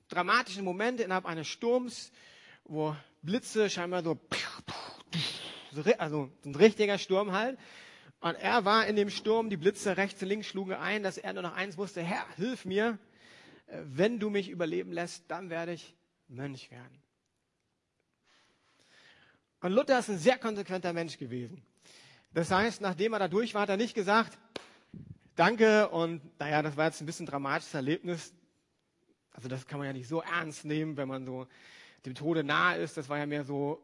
dramatischen 0.07 0.63
Moment 0.63 0.99
innerhalb 0.99 1.25
eines 1.25 1.47
Sturms, 1.47 2.11
wo 2.63 2.95
Blitze 3.21 3.69
scheinbar 3.69 4.03
so, 4.03 4.19
also 5.97 6.31
ein 6.45 6.55
richtiger 6.55 6.97
Sturm 6.97 7.33
halt. 7.33 7.59
Und 8.19 8.35
er 8.35 8.65
war 8.65 8.87
in 8.87 8.95
dem 8.95 9.09
Sturm, 9.11 9.49
die 9.49 9.57
Blitze 9.57 9.97
rechts 9.97 10.21
und 10.23 10.29
links 10.29 10.47
schlugen 10.47 10.73
ein, 10.73 11.03
dass 11.03 11.17
er 11.17 11.33
nur 11.33 11.43
noch 11.43 11.53
eins 11.53 11.77
wusste, 11.77 12.01
Herr, 12.01 12.25
hilf 12.37 12.65
mir, 12.65 12.97
wenn 13.67 14.19
du 14.19 14.29
mich 14.29 14.49
überleben 14.49 14.91
lässt, 14.91 15.29
dann 15.29 15.49
werde 15.49 15.73
ich 15.73 15.95
Mönch 16.27 16.71
werden. 16.71 17.06
Und 19.61 19.71
Luther 19.71 19.99
ist 19.99 20.09
ein 20.09 20.19
sehr 20.19 20.37
konsequenter 20.37 20.93
Mensch 20.93 21.17
gewesen. 21.17 21.63
Das 22.33 22.51
heißt, 22.51 22.81
nachdem 22.81 23.13
er 23.13 23.19
da 23.19 23.27
durch 23.27 23.53
war, 23.55 23.63
hat 23.63 23.69
er 23.69 23.77
nicht 23.77 23.95
gesagt, 23.95 24.37
danke 25.35 25.89
und 25.89 26.21
naja, 26.39 26.61
das 26.61 26.77
war 26.77 26.85
jetzt 26.85 27.01
ein 27.01 27.07
bisschen 27.07 27.25
dramatisches 27.25 27.73
Erlebnis. 27.73 28.33
Also 29.31 29.49
das 29.49 29.65
kann 29.65 29.79
man 29.79 29.87
ja 29.87 29.93
nicht 29.93 30.07
so 30.07 30.21
ernst 30.21 30.65
nehmen, 30.65 30.97
wenn 30.97 31.07
man 31.07 31.25
so 31.25 31.47
dem 32.05 32.13
Tode 32.13 32.43
nahe 32.43 32.77
ist. 32.77 32.97
Das 32.97 33.09
war 33.09 33.17
ja 33.17 33.25
mehr 33.25 33.45
so 33.45 33.81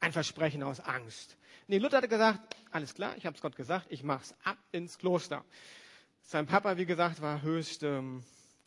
ein 0.00 0.12
Versprechen 0.12 0.62
aus 0.62 0.78
Angst. 0.78 1.36
Nee, 1.66 1.78
Luther 1.78 1.98
hat 1.98 2.08
gesagt, 2.08 2.56
alles 2.70 2.94
klar, 2.94 3.16
ich 3.16 3.26
habe 3.26 3.34
es 3.34 3.42
Gott 3.42 3.56
gesagt, 3.56 3.86
ich 3.90 4.04
mach's 4.04 4.34
ab 4.44 4.58
ins 4.70 4.98
Kloster. 4.98 5.44
Sein 6.22 6.46
Papa, 6.46 6.76
wie 6.76 6.86
gesagt, 6.86 7.20
war 7.20 7.42
höchst 7.42 7.82
ähm, 7.82 8.22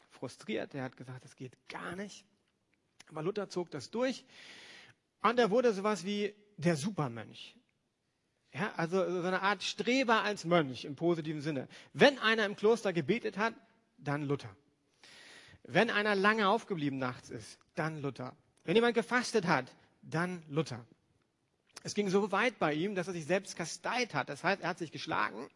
frustriert. 0.09 0.75
Er 0.75 0.83
hat 0.83 0.97
gesagt, 0.97 1.23
das 1.23 1.35
geht 1.37 1.53
gar 1.69 1.95
nicht. 1.95 2.25
Aber 3.09 3.23
Luther 3.23 3.47
zog 3.47 3.71
das 3.71 3.89
durch 3.89 4.25
und 5.23 5.39
er 5.39 5.49
wurde 5.49 5.73
sowas 5.73 6.05
wie 6.05 6.33
der 6.57 6.75
Supermönch. 6.75 7.55
Ja, 8.53 8.71
also 8.77 8.97
so 9.21 9.27
eine 9.27 9.41
Art 9.41 9.63
Streber 9.63 10.21
als 10.21 10.45
Mönch 10.45 10.85
im 10.85 10.95
positiven 10.95 11.41
Sinne. 11.41 11.67
Wenn 11.93 12.19
einer 12.19 12.45
im 12.45 12.55
Kloster 12.55 12.93
gebetet 12.93 13.37
hat, 13.37 13.55
dann 13.97 14.23
Luther. 14.23 14.55
Wenn 15.63 15.89
einer 15.89 16.13
lange 16.13 16.47
aufgeblieben 16.47 16.99
nachts 16.99 17.29
ist, 17.29 17.57
dann 17.73 18.01
Luther. 18.01 18.35
Wenn 18.63 18.75
jemand 18.75 18.93
gefastet 18.93 19.47
hat, 19.47 19.73
dann 20.03 20.43
Luther. 20.49 20.85
Es 21.83 21.95
ging 21.95 22.09
so 22.09 22.31
weit 22.31 22.59
bei 22.59 22.73
ihm, 22.73 22.95
dass 22.95 23.07
er 23.07 23.13
sich 23.13 23.25
selbst 23.25 23.55
kasteit 23.55 24.13
hat. 24.13 24.29
Das 24.29 24.43
heißt, 24.43 24.61
er 24.61 24.69
hat 24.69 24.77
sich 24.77 24.91
geschlagen, 24.91 25.49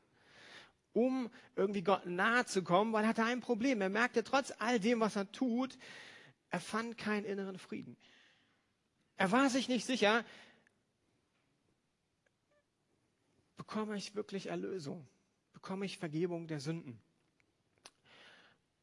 um 0.94 1.30
irgendwie 1.56 1.84
Gott 1.84 2.06
nahe 2.06 2.46
zu 2.46 2.64
kommen, 2.64 2.94
weil 2.94 3.04
er 3.04 3.10
hatte 3.10 3.24
ein 3.24 3.42
Problem. 3.42 3.82
Er 3.82 3.90
merkte 3.90 4.24
trotz 4.24 4.52
all 4.58 4.80
dem, 4.80 5.00
was 5.00 5.16
er 5.16 5.32
tut, 5.32 5.78
er 6.50 6.60
fand 6.60 6.98
keinen 6.98 7.26
inneren 7.26 7.60
Frieden. 7.60 7.96
Er 9.18 9.32
war 9.32 9.50
sich 9.50 9.68
nicht 9.68 9.86
sicher, 9.86 10.24
bekomme 13.58 13.98
ich 13.98 14.16
wirklich 14.16 14.48
Erlösung? 14.48 15.08
Bekomme 15.54 15.86
ich 15.86 15.98
Vergebung 15.98 16.48
der 16.48 16.60
Sünden? 16.60 17.00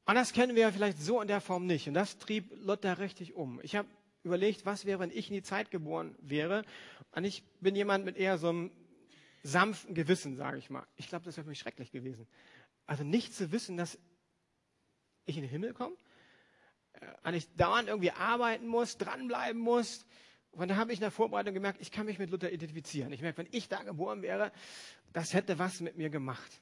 Und 0.07 0.17
das 0.17 0.33
kennen 0.33 0.57
wir 0.57 0.73
vielleicht 0.73 1.01
so 1.01 1.21
in 1.23 1.29
der 1.29 1.41
Form 1.41 1.67
nicht. 1.67 1.89
Und 1.89 1.95
das 1.95 2.19
trieb 2.19 2.51
Luther 2.57 2.99
richtig 2.99 3.35
um. 3.35 3.61
Ich 3.63 3.77
habe 3.77 3.89
überlegt, 4.25 4.67
was 4.67 4.85
wäre, 4.85 4.99
wenn 4.99 5.11
ich 5.11 5.29
in 5.29 5.35
die 5.35 5.43
Zeit 5.43 5.71
geboren 5.71 6.15
wäre. 6.21 6.65
Und 7.13 7.25
ich 7.25 7.45
bin 7.61 7.77
jemand 7.77 8.05
mit 8.05 8.17
eher 8.17 8.37
so 8.37 8.49
einem 8.49 8.73
sanften 9.43 9.95
Gewissen, 9.95 10.37
sage 10.37 10.59
ich 10.59 10.69
mal. 10.69 10.87
Ich 10.97 11.09
glaube, 11.09 11.25
das 11.25 11.37
wäre 11.37 11.45
für 11.45 11.51
mich 11.51 11.61
schrecklich 11.61 11.93
gewesen. 11.93 12.27
Also 12.87 13.05
nicht 13.05 13.35
zu 13.35 13.53
wissen, 13.53 13.77
dass 13.77 13.99
ich 15.27 15.37
in 15.37 15.43
den 15.43 15.51
Himmel 15.51 15.73
komme, 15.73 15.97
und 17.25 17.35
äh, 17.35 17.37
ich 17.37 17.55
dauernd 17.57 17.89
irgendwie 17.89 18.11
arbeiten 18.13 18.67
muss, 18.67 18.99
dranbleiben 18.99 19.61
muss, 19.61 20.05
und 20.57 20.69
da 20.69 20.77
habe 20.77 20.93
ich 20.93 20.99
in 20.99 21.03
der 21.03 21.11
Vorbereitung 21.11 21.55
gemerkt, 21.55 21.81
ich 21.81 21.91
kann 21.91 22.07
mich 22.07 22.19
mit 22.19 22.31
Luther 22.31 22.53
identifizieren. 22.53 23.13
Ich 23.13 23.23
merke, 23.23 23.39
wenn 23.39 23.49
ich 23.51 23.69
da 23.69 23.83
geboren 23.83 24.23
wäre, 24.23 24.53
das 25.13 25.35
hätte 25.35 25.59
was 25.59 25.81
mit 25.81 25.97
mir 25.97 26.11
gemacht. 26.11 26.61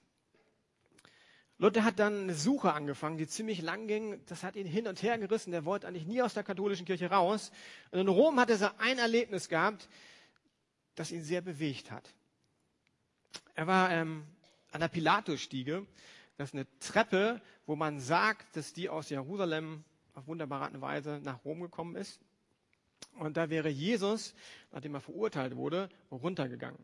Luther 1.58 1.84
hat 1.84 1.99
dann 1.99 2.22
eine 2.22 2.34
Suche 2.34 2.72
angefangen, 2.72 3.18
die 3.18 3.28
ziemlich 3.28 3.62
lang 3.62 3.87
ging. 3.87 4.20
Das 4.26 4.42
hat 4.42 4.56
ihn 4.56 4.66
hin 4.66 4.88
und 4.88 5.02
her 5.02 5.16
gerissen. 5.18 5.52
Der 5.52 5.64
wollte 5.64 5.87
eigentlich 5.87 6.06
nie 6.06 6.20
aus 6.20 6.34
der 6.34 6.42
katholischen 6.42 6.87
Kirche 6.87 7.11
raus. 7.11 7.52
Und 7.90 8.00
in 8.00 8.08
Rom 8.08 8.40
hat 8.40 8.50
er 8.50 8.80
ein 8.80 8.99
Erlebnis 8.99 9.49
gehabt, 9.49 9.88
das 10.96 11.12
ihn 11.12 11.22
sehr 11.22 11.40
bewegt 11.40 11.90
hat. 11.90 12.08
Er 13.54 13.66
war 13.66 13.90
ähm, 13.90 14.25
an 14.72 14.80
der 14.80 14.88
Pilatusstiege. 14.88 15.87
Das 16.37 16.49
ist 16.49 16.54
eine 16.54 16.66
Treppe, 16.80 17.40
wo 17.66 17.76
man 17.76 18.00
sagt, 18.00 18.56
dass 18.56 18.72
die 18.72 18.88
aus 18.88 19.11
Jerusalem 19.11 19.84
auf 20.14 20.26
wunderbare 20.26 20.80
Weise 20.80 21.20
nach 21.22 21.44
Rom 21.44 21.61
gekommen 21.61 21.94
ist. 21.94 22.20
Und 23.19 23.37
da 23.37 23.50
wäre 23.50 23.69
Jesus, 23.69 24.35
nachdem 24.71 24.95
er 24.95 25.00
verurteilt 25.00 25.57
wurde, 25.57 25.88
runtergegangen. 26.11 26.78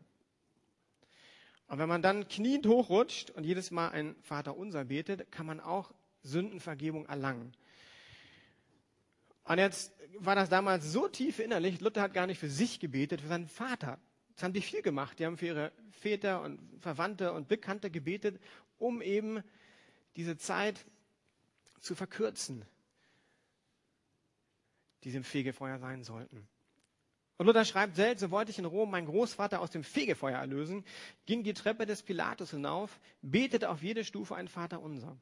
Und 1.67 1.77
wenn 1.77 1.89
man 1.89 2.01
dann 2.01 2.27
kniend 2.27 2.65
hochrutscht 2.65 3.29
und 3.31 3.43
jedes 3.43 3.71
Mal 3.71 3.89
ein 3.89 4.15
Vater 4.23 4.57
unser 4.57 4.85
betet, 4.85 5.31
kann 5.31 5.45
man 5.45 5.59
auch 5.59 5.91
Sündenvergebung 6.23 7.05
erlangen. 7.05 7.53
Und 9.43 9.57
jetzt 9.57 9.93
war 10.17 10.35
das 10.35 10.49
damals 10.49 10.91
so 10.91 11.07
tief 11.07 11.39
innerlich, 11.39 11.79
Luther 11.79 12.01
hat 12.01 12.13
gar 12.13 12.27
nicht 12.27 12.39
für 12.39 12.49
sich 12.49 12.79
gebetet, 12.79 13.21
für 13.21 13.27
seinen 13.27 13.47
Vater. 13.47 13.99
Das 14.35 14.43
haben 14.43 14.53
die 14.53 14.61
viel 14.61 14.81
gemacht. 14.81 15.19
Die 15.19 15.25
haben 15.25 15.37
für 15.37 15.47
ihre 15.47 15.71
Väter 15.91 16.41
und 16.41 16.59
Verwandte 16.81 17.33
und 17.33 17.47
Bekannte 17.47 17.89
gebetet, 17.89 18.39
um 18.77 19.01
eben 19.01 19.43
diese 20.15 20.37
Zeit 20.37 20.85
zu 21.81 21.95
verkürzen, 21.95 22.65
die 25.03 25.11
sie 25.11 25.17
im 25.17 25.23
Fegefeuer 25.23 25.79
sein 25.79 26.03
sollten. 26.03 26.47
Und 27.37 27.45
Luther 27.45 27.63
schreibt 27.63 27.95
selbst, 27.95 28.19
so 28.19 28.31
wollte 28.31 28.51
ich 28.51 28.59
in 28.59 28.65
Rom 28.65 28.91
meinen 28.91 29.07
Großvater 29.07 29.61
aus 29.61 29.71
dem 29.71 29.85
Fegefeuer 29.85 30.37
erlösen, 30.37 30.83
ging 31.25 31.43
die 31.43 31.53
Treppe 31.53 31.85
des 31.85 32.03
Pilatus 32.03 32.51
hinauf, 32.51 32.99
betete 33.21 33.69
auf 33.69 33.81
jede 33.81 34.03
Stufe 34.03 34.35
ein 34.35 34.49
Vater 34.49 34.81
unser. 34.81 35.17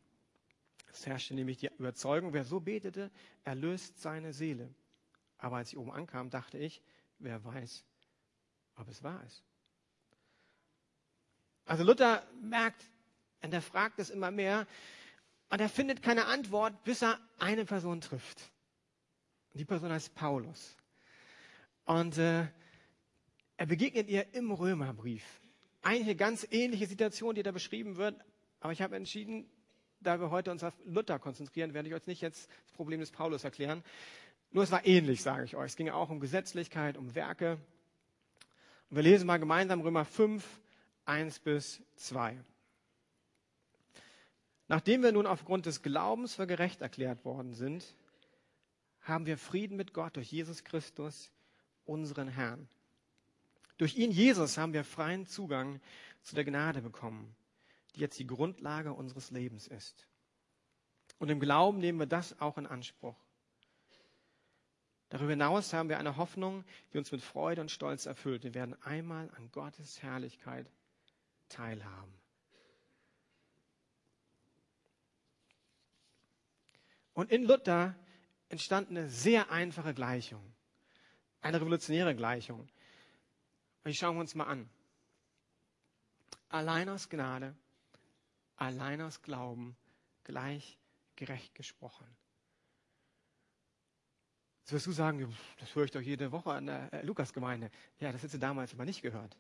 Es 0.91 1.05
herrschte 1.05 1.35
nämlich 1.35 1.57
die 1.57 1.69
Überzeugung, 1.77 2.33
wer 2.33 2.43
so 2.43 2.59
betete, 2.59 3.11
erlöst 3.43 4.01
seine 4.01 4.33
Seele. 4.33 4.73
Aber 5.37 5.57
als 5.57 5.71
ich 5.71 5.77
oben 5.77 5.91
ankam, 5.91 6.31
dachte 6.31 6.57
ich, 6.57 6.81
wer 7.19 7.43
weiß, 7.43 7.83
ob 8.77 8.87
es 8.87 9.03
wahr 9.03 9.23
ist. 9.27 9.43
Also 11.65 11.83
Luther 11.83 12.25
merkt, 12.41 12.83
und 13.43 13.53
er 13.53 13.61
fragt 13.61 13.99
es 13.99 14.09
immer 14.09 14.31
mehr, 14.31 14.65
und 15.49 15.61
er 15.61 15.69
findet 15.69 16.01
keine 16.01 16.25
Antwort, 16.25 16.83
bis 16.83 17.03
er 17.03 17.19
eine 17.37 17.65
Person 17.65 18.01
trifft. 18.01 18.41
Die 19.57 19.65
Person 19.65 19.91
heißt 19.91 20.13
Paulus. 20.13 20.77
Und 21.85 22.17
äh, 22.17 22.45
er 23.57 23.65
begegnet 23.65 24.07
ihr 24.07 24.33
im 24.35 24.51
Römerbrief. 24.51 25.23
Eigentlich 25.81 26.03
eine 26.03 26.15
ganz 26.15 26.47
ähnliche 26.51 26.85
Situation, 26.85 27.33
die 27.33 27.41
da 27.41 27.51
beschrieben 27.51 27.97
wird. 27.97 28.15
Aber 28.59 28.71
ich 28.71 28.81
habe 28.83 28.95
entschieden, 28.95 29.49
da 29.99 30.19
wir 30.19 30.29
heute 30.29 30.51
uns 30.51 30.63
auf 30.63 30.73
Luther 30.85 31.17
konzentrieren, 31.17 31.73
werde 31.73 31.89
ich 31.89 31.95
euch 31.95 32.05
nicht 32.05 32.21
jetzt 32.21 32.49
das 32.65 32.73
Problem 32.73 32.99
des 32.99 33.09
Paulus 33.09 33.43
erklären. 33.43 33.83
Nur 34.51 34.63
es 34.63 34.71
war 34.71 34.85
ähnlich, 34.85 35.23
sage 35.23 35.45
ich 35.45 35.55
euch. 35.55 35.71
Es 35.71 35.75
ging 35.75 35.89
auch 35.89 36.09
um 36.09 36.19
Gesetzlichkeit, 36.19 36.95
um 36.95 37.15
Werke. 37.15 37.57
Und 38.89 38.97
wir 38.97 39.03
lesen 39.03 39.25
mal 39.25 39.37
gemeinsam 39.37 39.81
Römer 39.81 40.05
5, 40.05 40.45
1 41.05 41.39
bis 41.39 41.81
2. 41.95 42.37
Nachdem 44.67 45.01
wir 45.01 45.11
nun 45.13 45.25
aufgrund 45.25 45.65
des 45.65 45.81
Glaubens 45.81 46.35
für 46.35 46.45
gerecht 46.45 46.81
erklärt 46.81 47.25
worden 47.25 47.53
sind, 47.53 47.95
haben 49.07 49.25
wir 49.25 49.37
Frieden 49.37 49.77
mit 49.77 49.93
Gott 49.93 50.15
durch 50.15 50.31
Jesus 50.31 50.63
Christus, 50.63 51.31
unseren 51.85 52.27
Herrn. 52.27 52.67
Durch 53.77 53.95
ihn, 53.95 54.11
Jesus, 54.11 54.57
haben 54.57 54.73
wir 54.73 54.83
freien 54.83 55.25
Zugang 55.25 55.79
zu 56.23 56.35
der 56.35 56.43
Gnade 56.43 56.81
bekommen, 56.81 57.35
die 57.95 58.01
jetzt 58.01 58.19
die 58.19 58.27
Grundlage 58.27 58.93
unseres 58.93 59.31
Lebens 59.31 59.67
ist. 59.67 60.07
Und 61.19 61.29
im 61.29 61.39
Glauben 61.39 61.79
nehmen 61.79 61.99
wir 61.99 62.05
das 62.05 62.39
auch 62.41 62.57
in 62.57 62.67
Anspruch. 62.67 63.15
Darüber 65.09 65.29
hinaus 65.29 65.71
haben 65.71 65.87
wir 65.87 65.99
eine 65.99 66.17
Hoffnung, 66.17 66.65
die 66.91 66.97
uns 66.97 67.11
mit 67.11 67.21
Freude 67.21 67.61
und 67.61 67.71
Stolz 67.71 68.05
erfüllt. 68.05 68.43
Wir 68.43 68.53
werden 68.53 68.75
einmal 68.83 69.29
an 69.37 69.49
Gottes 69.51 70.03
Herrlichkeit 70.03 70.69
teilhaben. 71.47 72.13
Und 77.13 77.31
in 77.31 77.45
Luther 77.45 77.95
entstand 78.49 78.89
eine 78.89 79.09
sehr 79.09 79.51
einfache 79.51 79.93
Gleichung. 79.93 80.43
Eine 81.41 81.61
revolutionäre 81.61 82.15
Gleichung. 82.15 82.61
Und 82.61 83.91
die 83.91 83.95
schauen 83.95 84.15
wir 84.15 84.21
uns 84.21 84.35
mal 84.35 84.45
an. 84.45 84.69
Allein 86.49 86.89
aus 86.89 87.09
Gnade, 87.09 87.55
allein 88.55 89.01
aus 89.01 89.21
Glauben, 89.21 89.75
gleich 90.23 90.77
gerecht 91.15 91.55
gesprochen. 91.55 92.07
Jetzt 94.61 94.73
wirst 94.73 94.87
du 94.87 94.91
sagen, 94.91 95.33
das 95.59 95.75
höre 95.75 95.85
ich 95.85 95.91
doch 95.91 96.01
jede 96.01 96.31
Woche 96.31 96.51
an 96.51 96.65
der 96.65 96.93
äh, 96.93 97.01
Lukasgemeinde. 97.05 97.71
Ja, 97.99 98.11
das 98.11 98.21
hättest 98.21 98.35
du 98.35 98.39
damals 98.39 98.73
aber 98.73 98.83
nicht 98.83 99.01
gehört. 99.01 99.37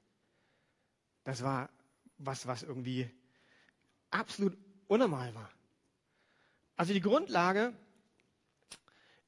Das 1.25 1.43
war 1.43 1.69
was, 2.17 2.47
was 2.47 2.63
irgendwie 2.63 3.09
absolut 4.09 4.57
unnormal 4.87 5.35
war. 5.35 5.51
Also 6.77 6.93
die 6.93 7.01
Grundlage 7.01 7.73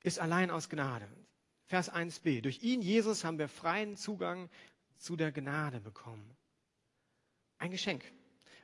ist 0.03 0.19
allein 0.19 0.51
aus 0.51 0.69
Gnade. 0.69 1.07
Vers 1.65 1.91
1b. 1.91 2.41
Durch 2.41 2.63
ihn, 2.63 2.81
Jesus, 2.81 3.23
haben 3.23 3.37
wir 3.37 3.47
freien 3.47 3.95
Zugang 3.95 4.49
zu 4.97 5.15
der 5.15 5.31
Gnade 5.31 5.79
bekommen. 5.79 6.35
Ein 7.57 7.71
Geschenk. 7.71 8.03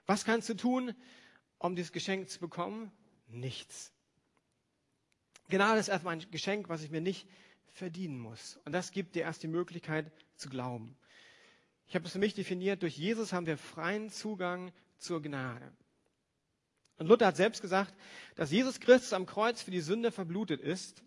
Was 0.06 0.26
kannst 0.26 0.50
du 0.50 0.54
tun, 0.54 0.96
um 1.58 1.76
dieses 1.76 1.92
Geschenk 1.92 2.30
zu 2.30 2.40
bekommen? 2.40 2.92
Nichts. 3.28 3.92
Gnade 5.50 5.80
ist 5.80 5.90
erstmal 5.90 6.16
ein 6.16 6.32
Geschenk, 6.32 6.70
was 6.70 6.82
ich 6.82 6.92
mir 6.92 7.02
nicht 7.02 7.28
verdienen 7.74 8.20
muss. 8.20 8.58
Und 8.66 8.72
das 8.72 8.92
gibt 8.92 9.16
dir 9.16 9.24
erst 9.24 9.44
die 9.44 9.48
Möglichkeit 9.48 10.12
zu 10.36 10.50
glauben. 10.50 10.98
Ich 11.88 11.96
habe 11.96 12.06
es 12.06 12.14
für 12.14 12.20
mich 12.20 12.34
definiert, 12.34 12.82
durch 12.82 12.98
Jesus 12.98 13.34
haben 13.34 13.46
wir 13.46 13.58
freien 13.58 14.10
Zugang 14.10 14.72
zur 14.98 15.22
Gnade. 15.22 15.72
Und 16.98 17.08
Luther 17.08 17.28
hat 17.28 17.36
selbst 17.36 17.62
gesagt, 17.62 17.94
dass 18.36 18.52
Jesus 18.52 18.80
Christus 18.80 19.14
am 19.14 19.26
Kreuz 19.26 19.62
für 19.62 19.72
die 19.72 19.82
Sünde 19.82 20.12
verblutet 20.12 20.62
ist. 20.62 21.04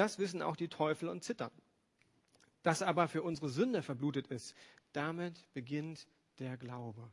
Das 0.00 0.18
wissen 0.18 0.40
auch 0.40 0.56
die 0.56 0.68
Teufel 0.68 1.10
und 1.10 1.22
zittern. 1.22 1.50
Dass 2.62 2.80
er 2.80 2.88
aber 2.88 3.06
für 3.06 3.22
unsere 3.22 3.50
Sünde 3.50 3.82
verblutet 3.82 4.28
ist, 4.28 4.54
damit 4.94 5.44
beginnt 5.52 6.08
der 6.38 6.56
Glaube. 6.56 7.12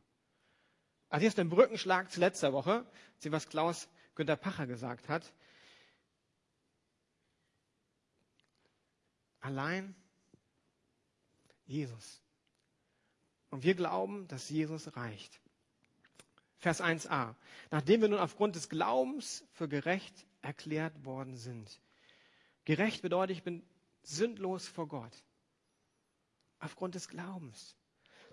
Also 1.10 1.20
hier 1.20 1.28
ist 1.28 1.38
ein 1.38 1.50
Brückenschlag 1.50 2.10
zu 2.10 2.18
letzter 2.18 2.54
Woche, 2.54 2.90
zu 3.18 3.30
was 3.30 3.50
Klaus 3.50 3.90
Günter 4.14 4.36
Pacher 4.36 4.66
gesagt 4.66 5.10
hat. 5.10 5.34
Allein 9.40 9.94
Jesus. 11.66 12.22
Und 13.50 13.64
wir 13.64 13.74
glauben, 13.74 14.26
dass 14.28 14.48
Jesus 14.48 14.96
reicht. 14.96 15.42
Vers 16.56 16.80
1a. 16.80 17.34
Nachdem 17.70 18.00
wir 18.00 18.08
nun 18.08 18.18
aufgrund 18.18 18.56
des 18.56 18.70
Glaubens 18.70 19.44
für 19.52 19.68
gerecht 19.68 20.24
erklärt 20.40 21.04
worden 21.04 21.36
sind. 21.36 21.78
Gerecht 22.68 23.00
bedeutet, 23.00 23.34
ich 23.34 23.42
bin 23.42 23.62
sündlos 24.02 24.68
vor 24.68 24.88
Gott. 24.88 25.24
Aufgrund 26.58 26.96
des 26.96 27.08
Glaubens. 27.08 27.74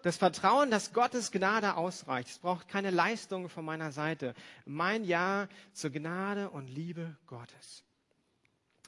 Das 0.03 0.17
Vertrauen, 0.17 0.69
dass 0.69 0.91
Gottes 0.91 1.31
Gnade 1.31 1.77
ausreicht. 1.77 2.27
Es 2.27 2.39
braucht 2.39 2.67
keine 2.67 2.91
Leistung 2.91 3.47
von 3.47 3.63
meiner 3.63 3.93
Seite. 3.93 4.33
Mein 4.65 5.05
Ja 5.05 5.47
zur 5.71 5.91
Gnade 5.91 6.49
und 6.49 6.67
Liebe 6.67 7.15
Gottes. 7.27 7.85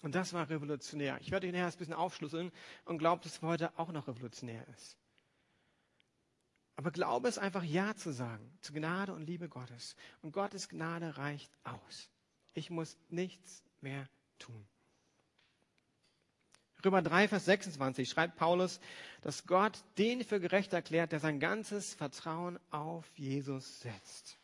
Und 0.02 0.16
das 0.16 0.34
war 0.34 0.50
revolutionär. 0.50 1.18
Ich 1.22 1.32
werde 1.32 1.48
euch 1.48 1.54
nachher 1.54 1.68
ein 1.68 1.78
bisschen 1.78 1.94
aufschlüsseln 1.94 2.52
und 2.84 2.98
glaube, 2.98 3.24
dass 3.24 3.36
es 3.36 3.42
heute 3.42 3.72
auch 3.80 3.94
noch 3.94 4.10
revolutionär 4.10 4.68
ist. 4.76 4.98
Aber 6.76 6.92
Glaube 6.92 7.30
ist 7.30 7.40
einfach 7.40 7.64
Ja 7.64 7.96
zu 7.96 8.12
sagen 8.12 8.52
zu 8.60 8.74
Gnade 8.74 9.14
und 9.14 9.24
Liebe 9.24 9.48
Gottes. 9.48 9.96
Und 10.22 10.34
Gottes 10.34 10.68
Gnade 10.68 11.18
reicht 11.18 11.58
aus. 11.64 12.10
Ich 12.54 12.70
muss 12.70 12.98
nichts 13.08 13.64
mehr 13.80 14.10
tun. 14.40 14.68
Römer 16.86 17.02
3, 17.02 17.28
Vers 17.28 17.46
26 17.46 18.08
schreibt 18.08 18.36
Paulus, 18.36 18.80
dass 19.22 19.46
Gott 19.48 19.84
den 19.98 20.24
für 20.24 20.40
gerecht 20.40 20.74
erklärt, 20.74 21.12
der 21.12 21.20
sein 21.20 21.40
ganzes 21.40 21.94
Vertrauen 21.96 22.60
auf 22.70 23.06
Jesus 23.16 23.82
setzt. 23.82 24.38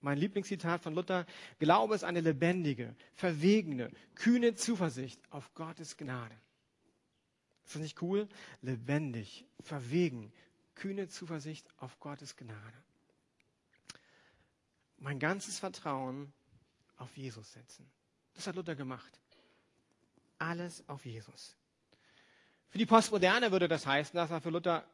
Mein 0.00 0.18
Lieblingszitat 0.18 0.82
von 0.82 0.94
Luther, 0.94 1.26
Glaube 1.58 1.94
ist 1.94 2.04
eine 2.04 2.20
lebendige, 2.20 2.94
verwegene, 3.14 3.90
kühne 4.14 4.54
Zuversicht 4.54 5.20
auf 5.30 5.54
Gottes 5.54 5.96
Gnade. 5.96 6.34
Ist 7.64 7.76
das 7.76 7.82
nicht 7.82 8.02
cool? 8.02 8.28
Lebendig, 8.62 9.44
verwegen, 9.60 10.32
kühne 10.74 11.08
Zuversicht 11.08 11.66
auf 11.78 11.98
Gottes 12.00 12.36
Gnade. 12.36 12.82
Mein 14.98 15.18
ganzes 15.18 15.58
Vertrauen 15.58 16.32
auf 16.96 17.16
Jesus 17.16 17.52
setzen. 17.52 17.88
Das 18.34 18.46
hat 18.46 18.56
Luther 18.56 18.74
gemacht. 18.74 19.18
Alles 20.42 20.82
auf 20.88 21.04
Jesus. 21.06 21.56
Für 22.68 22.78
die 22.78 22.86
Postmoderne 22.86 23.52
würde 23.52 23.68
das 23.68 23.86
heißen, 23.86 24.16
das 24.16 24.28
war 24.30 24.40
für 24.40 24.50
Luther 24.50 24.84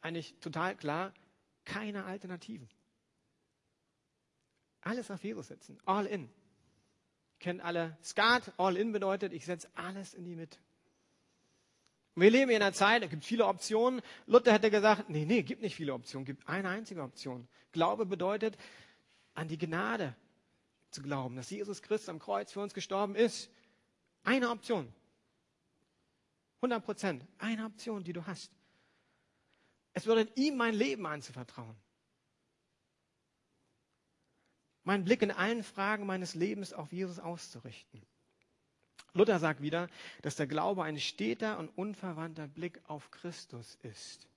eigentlich 0.00 0.34
total 0.40 0.74
klar, 0.74 1.14
keine 1.64 2.04
Alternativen. 2.06 2.68
Alles 4.80 5.08
auf 5.12 5.22
Jesus 5.22 5.46
setzen. 5.46 5.78
All 5.84 6.06
in. 6.06 6.28
Kennt 7.38 7.60
alle 7.60 7.96
Skat, 8.02 8.52
all 8.56 8.76
in 8.76 8.90
bedeutet, 8.90 9.32
ich 9.32 9.44
setze 9.44 9.68
alles 9.76 10.12
in 10.12 10.24
die 10.24 10.34
Mitte. 10.34 10.58
Wir 12.16 12.30
leben 12.32 12.50
in 12.50 12.60
einer 12.60 12.72
Zeit, 12.72 13.04
da 13.04 13.06
gibt 13.06 13.24
viele 13.24 13.46
Optionen. 13.46 14.02
Luther 14.26 14.52
hätte 14.52 14.72
gesagt, 14.72 15.08
nee, 15.08 15.24
nee, 15.24 15.44
gibt 15.44 15.62
nicht 15.62 15.76
viele 15.76 15.94
Optionen, 15.94 16.24
gibt 16.24 16.48
eine 16.48 16.68
einzige 16.68 17.02
Option. 17.02 17.46
Glaube 17.70 18.06
bedeutet, 18.06 18.56
an 19.34 19.46
die 19.46 19.56
Gnade 19.56 20.16
zu 20.90 21.00
glauben, 21.00 21.36
dass 21.36 21.48
Jesus 21.48 21.80
Christus 21.80 22.08
am 22.08 22.18
Kreuz 22.18 22.50
für 22.50 22.60
uns 22.60 22.74
gestorben 22.74 23.14
ist. 23.14 23.52
Eine 24.22 24.50
Option. 24.50 24.92
100 26.56 26.84
Prozent. 26.84 27.26
Eine 27.38 27.64
Option, 27.64 28.04
die 28.04 28.12
du 28.12 28.26
hast. 28.26 28.52
Es 29.92 30.04
bedeutet, 30.04 30.36
ihm 30.36 30.56
mein 30.56 30.74
Leben 30.74 31.06
anzuvertrauen. 31.06 31.76
Meinen 34.84 35.04
Blick 35.04 35.22
in 35.22 35.30
allen 35.30 35.62
Fragen 35.62 36.06
meines 36.06 36.34
Lebens 36.34 36.72
auf 36.72 36.92
Jesus 36.92 37.18
auszurichten. 37.18 38.02
Luther 39.12 39.38
sagt 39.38 39.60
wieder, 39.60 39.88
dass 40.22 40.36
der 40.36 40.46
Glaube 40.46 40.84
ein 40.84 40.98
steter 40.98 41.58
und 41.58 41.68
unverwandter 41.70 42.46
Blick 42.46 42.80
auf 42.86 43.10
Christus 43.10 43.76
ist. 43.82 44.28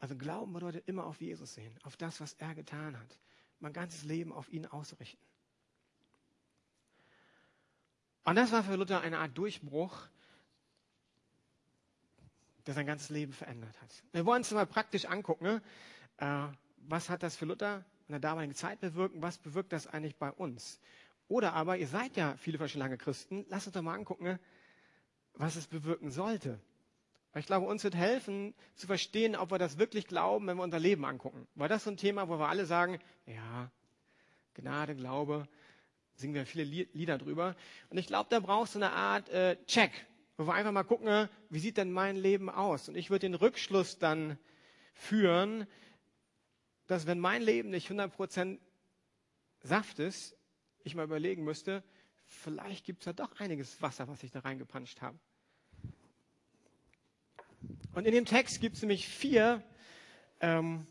Also 0.00 0.16
Glauben 0.16 0.52
bedeutet 0.52 0.86
immer 0.88 1.06
auf 1.06 1.20
Jesus 1.20 1.54
sehen, 1.54 1.76
auf 1.82 1.96
das, 1.96 2.20
was 2.20 2.34
er 2.34 2.54
getan 2.54 2.98
hat. 2.98 3.18
Mein 3.60 3.72
ganzes 3.72 4.04
Leben 4.04 4.32
auf 4.32 4.48
ihn 4.52 4.66
ausrichten. 4.66 5.27
Und 8.28 8.36
das 8.36 8.52
war 8.52 8.62
für 8.62 8.74
Luther 8.74 9.00
eine 9.00 9.20
Art 9.20 9.38
Durchbruch, 9.38 10.06
der 12.66 12.74
sein 12.74 12.84
ganzes 12.84 13.08
Leben 13.08 13.32
verändert 13.32 13.80
hat. 13.80 13.88
Wir 14.12 14.26
wollen 14.26 14.42
uns 14.42 14.50
mal 14.50 14.66
praktisch 14.66 15.06
angucken, 15.06 15.44
ne? 15.44 15.62
äh, 16.18 16.48
was 16.86 17.08
hat 17.08 17.22
das 17.22 17.36
für 17.36 17.46
Luther 17.46 17.86
in 18.06 18.12
der 18.12 18.20
damaligen 18.20 18.54
Zeit 18.54 18.80
bewirkt 18.80 19.14
was 19.22 19.38
bewirkt 19.38 19.72
das 19.72 19.86
eigentlich 19.86 20.16
bei 20.16 20.30
uns? 20.30 20.78
Oder 21.28 21.54
aber, 21.54 21.78
ihr 21.78 21.86
seid 21.86 22.18
ja 22.18 22.36
viele 22.36 22.68
schon 22.68 22.80
lange 22.80 22.98
Christen, 22.98 23.46
lasst 23.48 23.66
uns 23.66 23.72
doch 23.72 23.80
mal 23.80 23.94
angucken, 23.94 24.24
ne, 24.24 24.40
was 25.32 25.56
es 25.56 25.66
bewirken 25.66 26.10
sollte. 26.10 26.60
Weil 27.32 27.40
ich 27.40 27.46
glaube, 27.46 27.66
uns 27.66 27.82
wird 27.82 27.94
helfen 27.94 28.52
zu 28.74 28.86
verstehen, 28.86 29.36
ob 29.36 29.52
wir 29.52 29.58
das 29.58 29.78
wirklich 29.78 30.06
glauben, 30.06 30.46
wenn 30.48 30.58
wir 30.58 30.64
unser 30.64 30.80
Leben 30.80 31.06
angucken. 31.06 31.48
Weil 31.54 31.70
das 31.70 31.84
so 31.84 31.90
ein 31.90 31.96
Thema, 31.96 32.28
wo 32.28 32.38
wir 32.38 32.48
alle 32.50 32.66
sagen, 32.66 32.98
ja, 33.24 33.70
Gnade, 34.52 34.94
Glaube, 34.96 35.48
singen 36.18 36.34
wir 36.34 36.46
viele 36.46 36.64
Lieder 36.64 37.16
drüber. 37.16 37.54
Und 37.90 37.98
ich 37.98 38.08
glaube, 38.08 38.28
da 38.30 38.40
brauchst 38.40 38.74
du 38.74 38.80
eine 38.80 38.90
Art 38.90 39.28
äh, 39.28 39.56
Check, 39.66 39.92
wo 40.36 40.46
wir 40.46 40.54
einfach 40.54 40.72
mal 40.72 40.82
gucken, 40.82 41.28
wie 41.48 41.58
sieht 41.60 41.76
denn 41.76 41.92
mein 41.92 42.16
Leben 42.16 42.50
aus? 42.50 42.88
Und 42.88 42.96
ich 42.96 43.08
würde 43.08 43.20
den 43.20 43.34
Rückschluss 43.34 43.98
dann 43.98 44.36
führen, 44.94 45.66
dass 46.88 47.06
wenn 47.06 47.20
mein 47.20 47.42
Leben 47.42 47.70
nicht 47.70 47.88
100% 47.90 48.58
Saft 49.60 49.98
ist, 50.00 50.36
ich 50.82 50.94
mal 50.94 51.04
überlegen 51.04 51.44
müsste, 51.44 51.84
vielleicht 52.26 52.84
gibt 52.84 53.00
es 53.00 53.06
ja 53.06 53.12
doch 53.12 53.38
einiges 53.38 53.80
Wasser, 53.80 54.08
was 54.08 54.22
ich 54.22 54.32
da 54.32 54.40
reingepanscht 54.40 55.00
habe. 55.00 55.18
Und 57.94 58.06
in 58.06 58.12
dem 58.12 58.24
Text 58.24 58.60
gibt 58.60 58.76
es 58.76 58.82
nämlich 58.82 59.08
vier 59.08 59.62
ähm, 60.40 60.86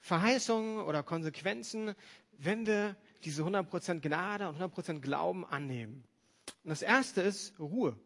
Verheißungen 0.00 0.80
oder 0.84 1.02
Konsequenzen, 1.02 1.94
wenn 2.38 2.66
wir 2.66 2.96
diese 3.24 3.42
100% 3.42 4.00
Gnade 4.00 4.48
und 4.48 4.58
100% 4.58 5.00
Glauben 5.00 5.44
annehmen. 5.44 6.04
Und 6.62 6.70
das 6.70 6.82
erste 6.82 7.22
ist 7.22 7.58
Ruhe. 7.58 7.98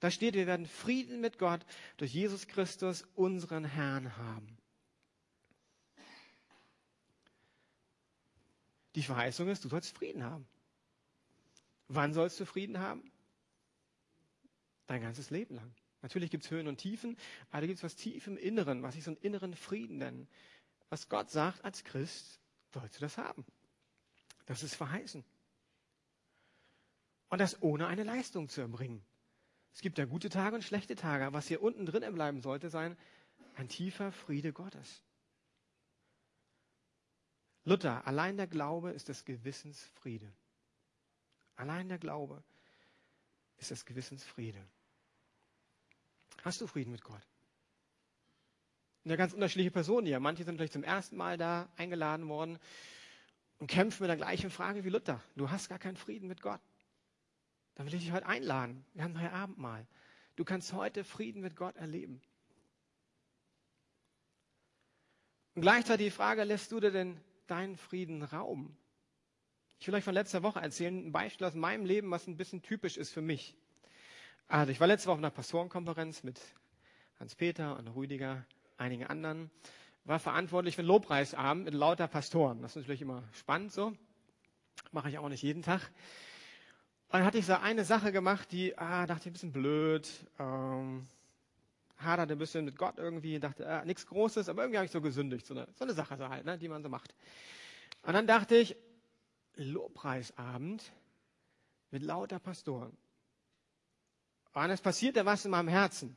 Da 0.00 0.10
steht, 0.10 0.34
wir 0.34 0.46
werden 0.46 0.66
Frieden 0.66 1.20
mit 1.20 1.38
Gott 1.38 1.64
durch 1.96 2.12
Jesus 2.12 2.46
Christus, 2.46 3.02
unseren 3.14 3.64
Herrn, 3.64 4.16
haben. 4.16 4.58
Die 8.94 9.02
Verheißung 9.02 9.48
ist, 9.48 9.64
du 9.64 9.68
sollst 9.68 9.96
Frieden 9.96 10.24
haben. 10.24 10.46
Wann 11.88 12.14
sollst 12.14 12.40
du 12.40 12.46
Frieden 12.46 12.78
haben? 12.78 13.10
Dein 14.86 15.02
ganzes 15.02 15.30
Leben 15.30 15.56
lang. 15.56 15.74
Natürlich 16.02 16.30
gibt 16.30 16.44
es 16.44 16.50
Höhen 16.50 16.68
und 16.68 16.78
Tiefen, 16.78 17.16
aber 17.50 17.62
da 17.62 17.66
gibt 17.66 17.78
es 17.78 17.84
was 17.84 17.96
tief 17.96 18.26
im 18.26 18.36
Inneren, 18.36 18.82
was 18.82 18.96
ich 18.96 19.04
so 19.04 19.10
einen 19.10 19.20
inneren 19.20 19.54
Frieden 19.54 19.98
nenne. 19.98 20.26
Was 20.88 21.08
Gott 21.08 21.30
sagt, 21.30 21.64
als 21.64 21.84
Christ 21.84 22.40
sollst 22.72 22.96
du 22.96 23.00
das 23.00 23.18
haben. 23.18 23.44
Das 24.46 24.62
ist 24.62 24.74
verheißen. 24.74 25.24
Und 27.28 27.40
das 27.40 27.60
ohne 27.62 27.88
eine 27.88 28.04
Leistung 28.04 28.48
zu 28.48 28.60
erbringen. 28.60 29.04
Es 29.74 29.80
gibt 29.82 29.98
ja 29.98 30.06
gute 30.06 30.30
Tage 30.30 30.54
und 30.54 30.62
schlechte 30.62 30.94
Tage. 30.94 31.32
Was 31.32 31.48
hier 31.48 31.62
unten 31.62 31.84
drin 31.84 32.14
bleiben 32.14 32.40
sollte, 32.40 32.70
sein 32.70 32.96
ein 33.56 33.68
tiefer 33.68 34.12
Friede 34.12 34.52
Gottes. 34.52 35.02
Luther, 37.64 38.06
allein 38.06 38.36
der 38.36 38.46
Glaube 38.46 38.92
ist 38.92 39.08
des 39.08 39.24
Gewissens 39.24 39.82
Friede. 39.94 40.32
Allein 41.56 41.88
der 41.88 41.98
Glaube 41.98 42.42
ist 43.56 43.70
des 43.70 43.84
Gewissens 43.84 44.22
Friede. 44.24 44.64
Hast 46.44 46.60
du 46.60 46.66
Frieden 46.66 46.92
mit 46.92 47.02
Gott? 47.02 47.26
Ja, 49.04 49.16
ganz 49.16 49.32
unterschiedliche 49.32 49.70
Personen 49.70 50.06
hier. 50.06 50.20
Manche 50.20 50.44
sind 50.44 50.56
vielleicht 50.56 50.74
zum 50.74 50.84
ersten 50.84 51.16
Mal 51.16 51.36
da 51.36 51.68
eingeladen 51.76 52.28
worden 52.28 52.58
und 53.58 53.68
kämpfen 53.68 54.02
mit 54.02 54.10
der 54.10 54.16
gleichen 54.16 54.50
Frage 54.50 54.84
wie 54.84 54.90
Luther. 54.90 55.20
Du 55.36 55.50
hast 55.50 55.68
gar 55.68 55.78
keinen 55.78 55.96
Frieden 55.96 56.28
mit 56.28 56.42
Gott. 56.42 56.60
Dann 57.74 57.86
will 57.86 57.94
ich 57.94 58.02
dich 58.02 58.12
heute 58.12 58.26
einladen. 58.26 58.84
Wir 58.94 59.04
haben 59.04 59.20
heute 59.20 59.32
Abendmahl. 59.32 59.86
Du 60.36 60.44
kannst 60.44 60.72
heute 60.72 61.04
Frieden 61.04 61.42
mit 61.42 61.56
Gott 61.56 61.76
erleben. 61.76 62.20
Und 65.54 65.62
gleichzeitig 65.62 66.06
die 66.06 66.10
Frage, 66.10 66.44
lässt 66.44 66.70
du 66.72 66.80
dir 66.80 66.90
denn 66.90 67.18
deinen 67.46 67.76
Frieden 67.76 68.22
rauben. 68.22 68.76
Ich 69.78 69.86
will 69.86 69.94
euch 69.94 70.04
von 70.04 70.14
letzter 70.14 70.42
Woche 70.42 70.60
erzählen, 70.60 71.06
ein 71.06 71.12
Beispiel 71.12 71.46
aus 71.46 71.54
meinem 71.54 71.84
Leben, 71.84 72.10
was 72.10 72.26
ein 72.26 72.36
bisschen 72.36 72.62
typisch 72.62 72.96
ist 72.96 73.10
für 73.10 73.22
mich. 73.22 73.56
Also 74.48 74.72
ich 74.72 74.80
war 74.80 74.86
letzte 74.86 75.08
Woche 75.08 75.14
auf 75.14 75.18
einer 75.18 75.30
Pastorenkonferenz 75.30 76.22
mit 76.22 76.40
Hans-Peter 77.18 77.78
und 77.78 77.88
Rüdiger, 77.88 78.44
einigen 78.76 79.06
anderen, 79.06 79.50
war 80.06 80.20
verantwortlich 80.20 80.76
für 80.76 80.82
den 80.82 80.88
Lobpreisabend 80.88 81.64
mit 81.64 81.74
lauter 81.74 82.06
Pastoren. 82.06 82.62
Das 82.62 82.72
ist 82.72 82.76
natürlich 82.76 83.02
immer 83.02 83.24
spannend 83.32 83.72
so. 83.72 83.92
Mache 84.92 85.10
ich 85.10 85.18
auch 85.18 85.28
nicht 85.28 85.42
jeden 85.42 85.62
Tag. 85.62 85.82
Und 87.08 87.20
dann 87.20 87.24
hatte 87.24 87.38
ich 87.38 87.46
so 87.46 87.54
eine 87.54 87.84
Sache 87.84 88.12
gemacht, 88.12 88.50
die, 88.52 88.78
ah, 88.78 89.06
dachte 89.06 89.22
ich, 89.22 89.26
ein 89.26 89.32
bisschen 89.32 89.52
blöd, 89.52 90.08
ähm, 90.38 91.06
haderte 91.98 92.34
ein 92.34 92.38
bisschen 92.38 92.64
mit 92.64 92.76
Gott 92.76 92.98
irgendwie, 92.98 93.38
dachte, 93.40 93.68
ah, 93.68 93.84
nichts 93.84 94.06
Großes, 94.06 94.48
aber 94.48 94.62
irgendwie 94.62 94.78
habe 94.78 94.86
ich 94.86 94.92
so 94.92 95.00
gesündigt, 95.00 95.46
so 95.46 95.54
eine, 95.54 95.66
so 95.74 95.84
eine 95.84 95.94
Sache 95.94 96.16
so 96.16 96.28
halt, 96.28 96.44
ne, 96.44 96.56
die 96.56 96.68
man 96.68 96.82
so 96.82 96.88
macht. 96.88 97.14
Und 98.02 98.12
dann 98.14 98.26
dachte 98.26 98.56
ich, 98.56 98.76
Lobpreisabend 99.54 100.92
mit 101.90 102.02
lauter 102.02 102.38
Pastoren. 102.38 102.96
Und 104.52 104.70
es 104.70 104.80
passierte 104.80 105.24
was 105.24 105.44
in 105.44 105.50
meinem 105.50 105.68
Herzen. 105.68 106.16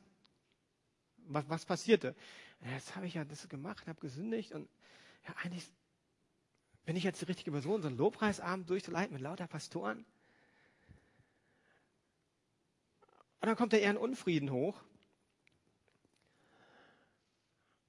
Was, 1.26 1.48
was 1.48 1.64
passierte? 1.64 2.14
Jetzt 2.60 2.94
habe 2.94 3.06
ich 3.06 3.14
ja 3.14 3.24
das 3.24 3.48
gemacht, 3.48 3.86
habe 3.86 4.00
gesündigt 4.00 4.52
und 4.52 4.68
ja, 5.26 5.34
eigentlich 5.42 5.70
bin 6.84 6.96
ich 6.96 7.04
jetzt 7.04 7.20
die 7.20 7.26
richtige 7.26 7.52
Person, 7.52 7.82
so 7.82 7.88
einen 7.88 7.96
Lobpreisabend 7.96 8.68
durchzuleiten 8.68 9.14
mit 9.14 9.22
lauter 9.22 9.46
Pastoren. 9.46 10.04
Und 13.40 13.46
dann 13.46 13.56
kommt 13.56 13.72
da 13.72 13.78
eher 13.78 13.90
ein 13.90 13.96
Unfrieden 13.96 14.50
hoch. 14.50 14.82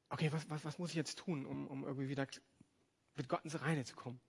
Okay, 0.10 0.31
was, 0.31 0.49
was, 0.49 0.63
was 0.63 0.77
muss 0.77 0.91
ich 0.91 0.95
jetzt 0.95 1.19
tun, 1.19 1.45
um, 1.45 1.67
um 1.67 1.84
irgendwie 1.84 2.10
wieder 2.10 2.27
mit 3.15 3.27
Gott 3.27 3.43
ins 3.43 3.62
Reine 3.62 3.84
zu 3.84 3.95
kommen? 3.95 4.19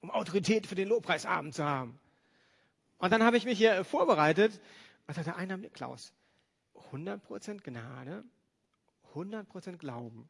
Um 0.00 0.10
Autorität 0.10 0.66
für 0.66 0.74
den 0.74 0.88
Lobpreisabend 0.88 1.54
zu 1.54 1.64
haben. 1.64 2.00
Und 2.98 3.10
dann 3.10 3.22
habe 3.22 3.36
ich 3.36 3.44
mich 3.44 3.58
hier 3.58 3.84
vorbereitet 3.84 4.60
und 5.06 5.14
sagte, 5.14 5.36
einer 5.36 5.56
mit 5.56 5.74
Klaus, 5.74 6.12
100% 6.92 7.62
Gnade, 7.62 8.24
100% 9.14 9.76
Glauben. 9.76 10.28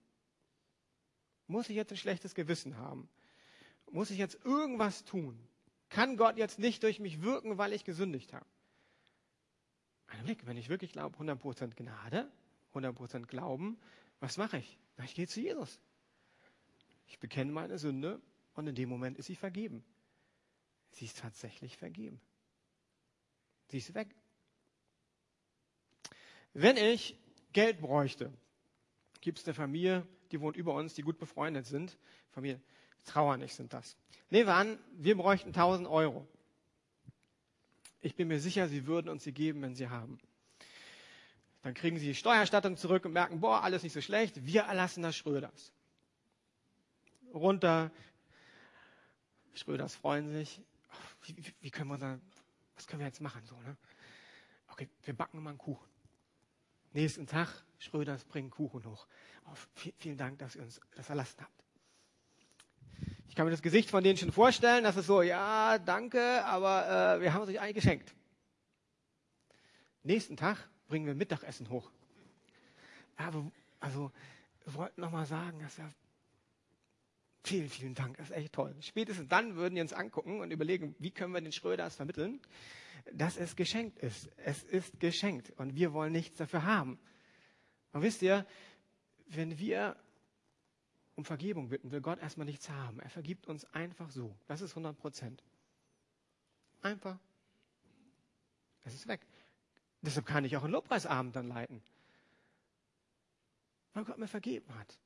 Muss 1.46 1.68
ich 1.68 1.76
jetzt 1.76 1.90
ein 1.92 1.96
schlechtes 1.96 2.34
Gewissen 2.34 2.78
haben? 2.78 3.08
Muss 3.90 4.10
ich 4.10 4.18
jetzt 4.18 4.44
irgendwas 4.44 5.04
tun? 5.04 5.38
Kann 5.88 6.16
Gott 6.16 6.36
jetzt 6.36 6.58
nicht 6.58 6.82
durch 6.84 7.00
mich 7.00 7.22
wirken, 7.22 7.58
weil 7.58 7.72
ich 7.72 7.84
gesündigt 7.84 8.32
habe? 8.32 8.46
Ein 10.06 10.24
Blick, 10.24 10.46
wenn 10.46 10.56
ich 10.56 10.68
wirklich 10.68 10.92
glaube, 10.92 11.16
100% 11.18 11.74
Gnade, 11.74 12.30
100% 12.74 13.26
Glauben, 13.26 13.78
was 14.20 14.36
mache 14.36 14.58
ich? 14.58 14.78
Ich 15.04 15.14
gehe 15.14 15.26
zu 15.26 15.40
Jesus. 15.40 15.80
Ich 17.08 17.18
bekenne 17.18 17.50
meine 17.50 17.78
Sünde 17.78 18.20
und 18.54 18.66
in 18.66 18.74
dem 18.74 18.88
Moment 18.88 19.18
ist 19.18 19.26
sie 19.26 19.36
vergeben. 19.36 19.84
Sie 20.92 21.04
ist 21.04 21.18
tatsächlich 21.18 21.76
vergeben. 21.76 22.20
Sie 23.68 23.78
ist 23.78 23.94
weg. 23.94 24.14
Wenn 26.52 26.76
ich 26.76 27.16
Geld 27.52 27.80
bräuchte, 27.80 28.32
gibt 29.20 29.38
es 29.38 29.46
eine 29.46 29.54
Familie, 29.54 30.06
die 30.32 30.40
wohnt 30.40 30.56
über 30.56 30.74
uns, 30.74 30.94
die 30.94 31.02
gut 31.02 31.18
befreundet 31.18 31.66
sind. 31.66 31.96
Familie 32.30 32.60
Trauernig 33.04 33.54
sind 33.54 33.72
das. 33.72 33.96
Nehmen 34.30 34.46
wir 34.46 34.54
an, 34.54 34.78
wir 34.92 35.16
bräuchten 35.16 35.48
1000 35.48 35.88
Euro. 35.88 36.26
Ich 38.00 38.14
bin 38.14 38.28
mir 38.28 38.40
sicher, 38.40 38.68
sie 38.68 38.86
würden 38.86 39.08
uns 39.08 39.24
sie 39.24 39.32
geben, 39.32 39.62
wenn 39.62 39.74
sie 39.74 39.88
haben. 39.88 40.18
Dann 41.62 41.74
kriegen 41.74 41.98
sie 41.98 42.06
die 42.06 42.14
Steuerstattung 42.14 42.76
zurück 42.76 43.04
und 43.04 43.12
merken, 43.12 43.40
boah, 43.40 43.62
alles 43.62 43.82
nicht 43.82 43.92
so 43.92 44.00
schlecht, 44.00 44.46
wir 44.46 44.62
erlassen 44.62 45.02
das 45.02 45.16
Schröders. 45.16 45.72
Runter. 47.34 47.90
Schröders 49.54 49.94
freuen 49.94 50.32
sich. 50.32 50.60
Wie, 51.24 51.36
wie, 51.36 51.54
wie 51.60 51.70
können 51.70 51.88
wir 51.88 51.98
da, 51.98 52.18
was 52.76 52.86
können 52.86 53.00
wir 53.00 53.06
jetzt 53.06 53.20
machen? 53.20 53.42
So, 53.44 53.56
ne? 53.60 53.76
Okay, 54.68 54.88
wir 55.04 55.14
backen 55.14 55.42
mal 55.42 55.50
einen 55.50 55.58
Kuchen. 55.58 55.89
Nächsten 56.92 57.26
Tag, 57.26 57.48
Schröders 57.78 58.24
bringen 58.24 58.50
Kuchen 58.50 58.84
hoch. 58.84 59.06
Oh, 59.46 59.54
vielen 59.98 60.16
Dank, 60.16 60.38
dass 60.38 60.56
ihr 60.56 60.62
uns 60.62 60.80
das 60.96 61.08
erlassen 61.08 61.40
habt. 61.40 61.64
Ich 63.28 63.36
kann 63.36 63.44
mir 63.46 63.52
das 63.52 63.62
Gesicht 63.62 63.90
von 63.90 64.02
denen 64.02 64.16
schon 64.16 64.32
vorstellen, 64.32 64.82
das 64.82 64.96
ist 64.96 65.06
so, 65.06 65.22
ja, 65.22 65.78
danke, 65.78 66.44
aber 66.44 67.16
äh, 67.16 67.20
wir 67.20 67.32
haben 67.32 67.42
es 67.42 67.48
euch 67.48 67.60
eigentlich 67.60 67.76
geschenkt. 67.76 68.12
Nächsten 70.02 70.36
Tag 70.36 70.68
bringen 70.88 71.06
wir 71.06 71.14
Mittagessen 71.14 71.70
hoch. 71.70 71.90
Aber, 73.16 73.50
also, 73.78 74.10
wir 74.64 74.74
wollten 74.74 75.00
nochmal 75.00 75.26
sagen, 75.26 75.60
dass 75.60 75.76
ja 75.76 75.88
Vielen, 77.42 77.70
vielen 77.70 77.94
Dank, 77.94 78.18
das 78.18 78.30
ist 78.30 78.36
echt 78.36 78.52
toll. 78.52 78.74
Spätestens 78.80 79.28
dann 79.28 79.56
würden 79.56 79.74
wir 79.74 79.82
uns 79.82 79.92
angucken 79.92 80.40
und 80.40 80.50
überlegen, 80.50 80.94
wie 80.98 81.10
können 81.10 81.32
wir 81.32 81.40
den 81.40 81.52
Schröders 81.52 81.96
vermitteln, 81.96 82.38
dass 83.12 83.36
es 83.36 83.56
geschenkt 83.56 83.98
ist. 83.98 84.28
Es 84.38 84.62
ist 84.62 85.00
geschenkt 85.00 85.50
und 85.56 85.74
wir 85.74 85.92
wollen 85.92 86.12
nichts 86.12 86.38
dafür 86.38 86.64
haben. 86.64 86.98
Und 87.92 88.02
wisst 88.02 88.22
ihr, 88.22 88.46
wenn 89.26 89.58
wir 89.58 89.96
um 91.16 91.24
Vergebung 91.24 91.68
bitten, 91.68 91.90
will 91.90 92.00
Gott 92.00 92.20
erstmal 92.20 92.46
nichts 92.46 92.70
haben. 92.70 93.00
Er 93.00 93.10
vergibt 93.10 93.46
uns 93.46 93.64
einfach 93.74 94.10
so. 94.10 94.34
Das 94.46 94.62
ist 94.62 94.72
100 94.72 94.96
Prozent. 94.96 95.42
Einfach. 96.82 97.18
Es 98.84 98.94
ist 98.94 99.06
weg. 99.06 99.20
Deshalb 100.00 100.24
kann 100.24 100.44
ich 100.44 100.56
auch 100.56 100.64
einen 100.64 100.72
Lobpreisabend 100.72 101.36
dann 101.36 101.48
leiten. 101.48 101.82
Weil 103.92 104.04
Gott 104.04 104.18
mir 104.18 104.28
vergeben 104.28 104.74
hat. 104.78 104.98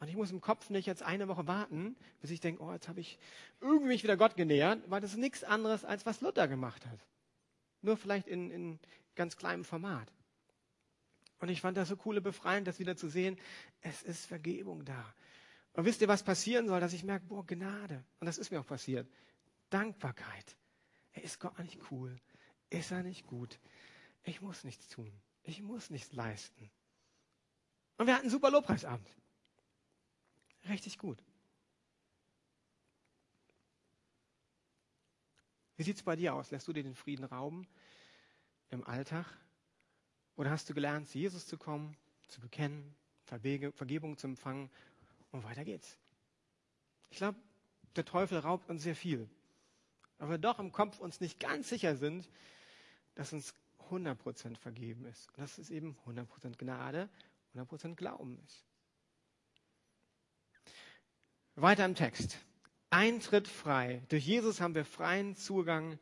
Und 0.00 0.08
ich 0.08 0.16
muss 0.16 0.30
im 0.30 0.40
Kopf 0.40 0.70
nicht 0.70 0.86
jetzt 0.86 1.02
eine 1.02 1.28
Woche 1.28 1.46
warten, 1.46 1.94
bis 2.20 2.30
ich 2.30 2.40
denke, 2.40 2.62
oh, 2.62 2.72
jetzt 2.72 2.88
habe 2.88 3.00
ich 3.00 3.18
irgendwie 3.60 3.88
mich 3.88 4.02
wieder 4.02 4.16
Gott 4.16 4.34
genähert, 4.34 4.82
weil 4.90 5.02
das 5.02 5.12
ist 5.12 5.18
nichts 5.18 5.44
anderes, 5.44 5.84
als 5.84 6.06
was 6.06 6.22
Luther 6.22 6.48
gemacht 6.48 6.86
hat. 6.86 6.98
Nur 7.82 7.98
vielleicht 7.98 8.26
in, 8.26 8.50
in 8.50 8.78
ganz 9.14 9.36
kleinem 9.36 9.62
Format. 9.62 10.10
Und 11.38 11.50
ich 11.50 11.60
fand 11.60 11.76
das 11.76 11.88
so 11.88 11.96
coole 11.96 12.22
befreiend, 12.22 12.66
das 12.66 12.78
wieder 12.78 12.96
zu 12.96 13.08
sehen. 13.08 13.38
Es 13.82 14.02
ist 14.02 14.24
Vergebung 14.24 14.86
da. 14.86 15.14
Und 15.74 15.84
wisst 15.84 16.00
ihr, 16.00 16.08
was 16.08 16.22
passieren 16.22 16.66
soll, 16.66 16.80
dass 16.80 16.94
ich 16.94 17.04
merke, 17.04 17.26
boah, 17.26 17.46
Gnade. 17.46 18.02
Und 18.20 18.26
das 18.26 18.38
ist 18.38 18.50
mir 18.50 18.60
auch 18.60 18.66
passiert. 18.66 19.06
Dankbarkeit. 19.68 20.56
Er 21.12 21.24
ist 21.24 21.40
Gott 21.40 21.58
nicht 21.58 21.78
cool. 21.90 22.16
Ist 22.70 22.90
er 22.90 23.02
nicht 23.02 23.26
gut. 23.26 23.58
Ich 24.24 24.40
muss 24.40 24.64
nichts 24.64 24.88
tun. 24.88 25.12
Ich 25.42 25.62
muss 25.62 25.90
nichts 25.90 26.12
leisten. 26.12 26.70
Und 27.98 28.06
wir 28.06 28.14
hatten 28.14 28.24
einen 28.24 28.30
super 28.30 28.50
Lobpreisabend. 28.50 29.06
Richtig 30.68 30.98
gut. 30.98 31.22
Wie 35.76 35.82
sieht 35.82 35.96
es 35.96 36.02
bei 36.02 36.14
dir 36.14 36.34
aus? 36.34 36.50
Lässt 36.50 36.68
du 36.68 36.72
dir 36.72 36.82
den 36.82 36.94
Frieden 36.94 37.24
rauben 37.24 37.66
im 38.68 38.84
Alltag? 38.86 39.26
Oder 40.36 40.50
hast 40.50 40.68
du 40.68 40.74
gelernt, 40.74 41.08
zu 41.08 41.18
Jesus 41.18 41.46
zu 41.46 41.56
kommen, 41.56 41.96
zu 42.28 42.40
bekennen, 42.40 42.94
Vergebung 43.24 44.18
zu 44.18 44.26
empfangen 44.26 44.70
und 45.32 45.42
weiter 45.44 45.64
geht's? 45.64 45.96
Ich 47.10 47.16
glaube, 47.16 47.38
der 47.96 48.04
Teufel 48.04 48.38
raubt 48.38 48.68
uns 48.68 48.82
sehr 48.82 48.94
viel. 48.94 49.28
Aber 50.18 50.32
wir 50.32 50.38
doch 50.38 50.58
im 50.58 50.70
Kopf 50.70 51.00
uns 51.00 51.20
nicht 51.20 51.40
ganz 51.40 51.70
sicher 51.70 51.96
sind, 51.96 52.28
dass 53.14 53.32
uns 53.32 53.54
100% 53.88 54.56
vergeben 54.58 55.06
ist. 55.06 55.28
Und 55.28 55.38
dass 55.38 55.58
es 55.58 55.70
eben 55.70 55.96
100% 56.06 56.58
Gnade, 56.58 57.08
100% 57.54 57.94
Glauben 57.96 58.38
ist. 58.44 58.69
Weiter 61.56 61.84
im 61.84 61.94
Text. 61.94 62.38
Eintritt 62.90 63.48
frei. 63.48 64.02
Durch 64.08 64.26
Jesus 64.26 64.60
haben 64.60 64.74
wir 64.74 64.84
freien 64.84 65.36
Zugang 65.36 65.98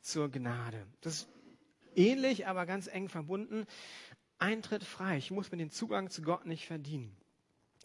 zur 0.00 0.30
Gnade. 0.30 0.86
Das 1.00 1.14
ist 1.14 1.28
ähnlich, 1.94 2.46
aber 2.46 2.66
ganz 2.66 2.86
eng 2.86 3.08
verbunden. 3.08 3.66
Eintritt 4.38 4.84
frei. 4.84 5.18
Ich 5.18 5.30
muss 5.30 5.50
mir 5.50 5.58
den 5.58 5.70
Zugang 5.70 6.10
zu 6.10 6.22
Gott 6.22 6.46
nicht 6.46 6.66
verdienen. 6.66 7.16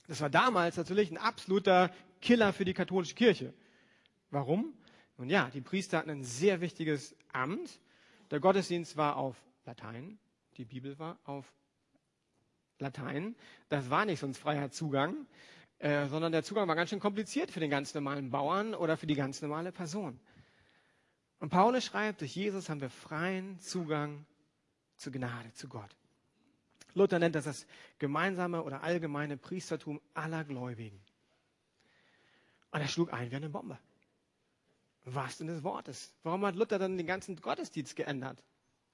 Das 0.07 0.21
war 0.21 0.29
damals 0.29 0.77
natürlich 0.77 1.11
ein 1.11 1.17
absoluter 1.17 1.91
Killer 2.21 2.53
für 2.53 2.65
die 2.65 2.73
katholische 2.73 3.15
Kirche. 3.15 3.53
Warum? 4.29 4.73
Nun 5.17 5.29
ja, 5.29 5.49
die 5.49 5.61
Priester 5.61 5.97
hatten 5.97 6.09
ein 6.09 6.23
sehr 6.23 6.61
wichtiges 6.61 7.15
Amt. 7.31 7.79
Der 8.31 8.39
Gottesdienst 8.39 8.97
war 8.97 9.15
auf 9.17 9.35
Latein, 9.65 10.17
die 10.57 10.65
Bibel 10.65 10.97
war 10.99 11.19
auf 11.23 11.45
Latein. 12.79 13.35
Das 13.69 13.89
war 13.89 14.05
nicht 14.05 14.19
sonst 14.19 14.37
freier 14.37 14.71
Zugang. 14.71 15.27
Äh, 15.83 16.07
sondern 16.07 16.31
der 16.31 16.43
Zugang 16.43 16.65
war 16.69 16.77
ganz 16.77 16.91
schön 16.91 17.01
kompliziert 17.01 17.51
für 17.51 17.59
den 17.59 17.69
ganz 17.69 17.93
normalen 17.93 18.31
Bauern 18.31 18.73
oder 18.73 18.95
für 18.95 19.05
die 19.05 19.15
ganz 19.15 19.41
normale 19.41 19.73
Person. 19.73 20.17
Und 21.39 21.49
Paulus 21.49 21.83
schreibt, 21.83 22.21
durch 22.21 22.37
Jesus 22.37 22.69
haben 22.69 22.79
wir 22.79 22.89
freien 22.89 23.59
Zugang 23.59 24.25
zur 24.95 25.11
Gnade, 25.11 25.51
zu 25.51 25.67
Gott. 25.67 25.93
Luther 26.93 27.19
nennt 27.19 27.35
das 27.35 27.43
das 27.43 27.67
gemeinsame 27.99 28.63
oder 28.63 28.81
allgemeine 28.81 29.35
Priestertum 29.35 29.99
aller 30.13 30.45
Gläubigen. 30.45 31.01
Und 32.71 32.79
er 32.79 32.87
schlug 32.87 33.11
ein 33.11 33.29
wie 33.29 33.35
eine 33.35 33.49
Bombe. 33.49 33.77
Was 35.03 35.39
denn 35.39 35.47
des 35.47 35.63
Wortes? 35.63 36.15
Warum 36.23 36.45
hat 36.45 36.55
Luther 36.55 36.79
dann 36.79 36.95
den 36.95 37.07
ganzen 37.07 37.35
Gottesdienst 37.35 37.97
geändert? 37.97 38.41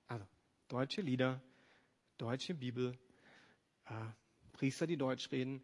Also, 0.07 0.25
deutsche 0.69 1.01
Lieder, 1.01 1.39
deutsche 2.17 2.55
Bibel, 2.55 2.97
äh, 3.85 3.93
Priester, 4.53 4.87
die 4.87 4.97
Deutsch 4.97 5.31
reden, 5.31 5.63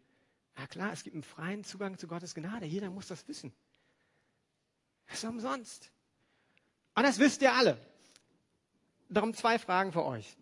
Na 0.56 0.66
klar, 0.66 0.92
es 0.92 1.04
gibt 1.04 1.14
einen 1.14 1.22
freien 1.22 1.64
Zugang 1.64 1.98
zu 1.98 2.08
Gottes 2.08 2.34
Gnade. 2.34 2.66
Jeder 2.66 2.90
muss 2.90 3.08
das 3.08 3.28
wissen. 3.28 3.52
Ist 5.12 5.24
umsonst. 5.24 5.92
Und 6.94 7.02
das 7.02 7.18
wisst 7.18 7.42
ihr 7.42 7.52
alle. 7.52 7.78
Darum 9.08 9.34
zwei 9.34 9.58
Fragen 9.58 9.92
für 9.92 10.04
euch. 10.04 10.36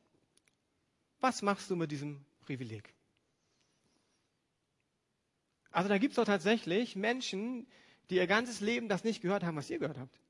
Was 1.20 1.42
machst 1.42 1.68
du 1.68 1.76
mit 1.76 1.90
diesem 1.90 2.24
Privileg? 2.42 2.94
Also 5.70 5.88
da 5.88 5.98
gibt 5.98 6.12
es 6.12 6.16
doch 6.16 6.24
tatsächlich 6.24 6.94
Menschen, 6.94 7.66
die 8.08 8.16
ihr 8.16 8.28
ganzes 8.28 8.60
Leben 8.60 8.88
das 8.88 9.02
nicht 9.02 9.20
gehört 9.20 9.42
haben, 9.42 9.56
was 9.56 9.68
ihr 9.70 9.80
gehört 9.80 9.98
habt. 9.98 10.20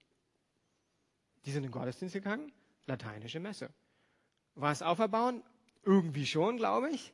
Die 1.45 1.51
sind 1.51 1.65
in 1.65 1.71
den 1.71 1.73
Gottesdienst 1.73 2.15
gegangen, 2.15 2.51
lateinische 2.87 3.41
Messe. 3.41 3.71
War 4.55 4.73
es 4.73 4.81
auferbauen? 4.81 5.43
Irgendwie 5.83 6.27
schon, 6.27 6.57
glaube 6.57 6.91
ich. 6.91 7.13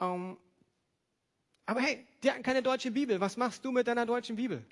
Ähm, 0.00 0.38
aber 1.66 1.80
hey, 1.80 2.06
die 2.22 2.30
hatten 2.30 2.44
keine 2.44 2.62
deutsche 2.62 2.92
Bibel. 2.92 3.20
Was 3.20 3.36
machst 3.36 3.64
du 3.64 3.72
mit 3.72 3.88
deiner 3.88 4.06
deutschen 4.06 4.36
Bibel? 4.36 4.64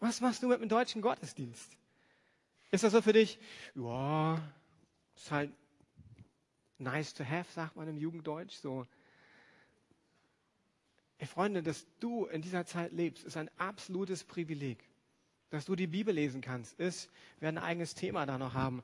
Was 0.00 0.20
machst 0.20 0.42
du 0.42 0.48
mit 0.48 0.60
dem 0.60 0.68
deutschen 0.68 1.00
Gottesdienst? 1.00 1.76
Ist 2.72 2.84
das 2.84 2.92
so 2.92 3.00
für 3.00 3.12
dich? 3.12 3.38
Ja, 3.74 4.40
ist 5.14 5.30
halt 5.30 5.52
nice 6.78 7.14
to 7.14 7.24
have, 7.24 7.50
sagt 7.52 7.76
man 7.76 7.86
im 7.88 7.98
Jugenddeutsch. 7.98 8.54
So. 8.54 8.86
Hey, 11.18 11.28
Freunde, 11.28 11.62
dass 11.62 11.86
du 12.00 12.26
in 12.26 12.42
dieser 12.42 12.64
Zeit 12.66 12.92
lebst, 12.92 13.24
ist 13.24 13.36
ein 13.36 13.50
absolutes 13.58 14.24
Privileg. 14.24 14.82
Dass 15.50 15.66
du 15.66 15.76
die 15.76 15.88
Bibel 15.88 16.14
lesen 16.14 16.40
kannst, 16.40 16.78
ist, 16.78 17.10
wir 17.38 17.46
werden 17.46 17.58
ein 17.58 17.64
eigenes 17.64 17.94
Thema 17.94 18.24
da 18.24 18.38
noch 18.38 18.54
haben, 18.54 18.82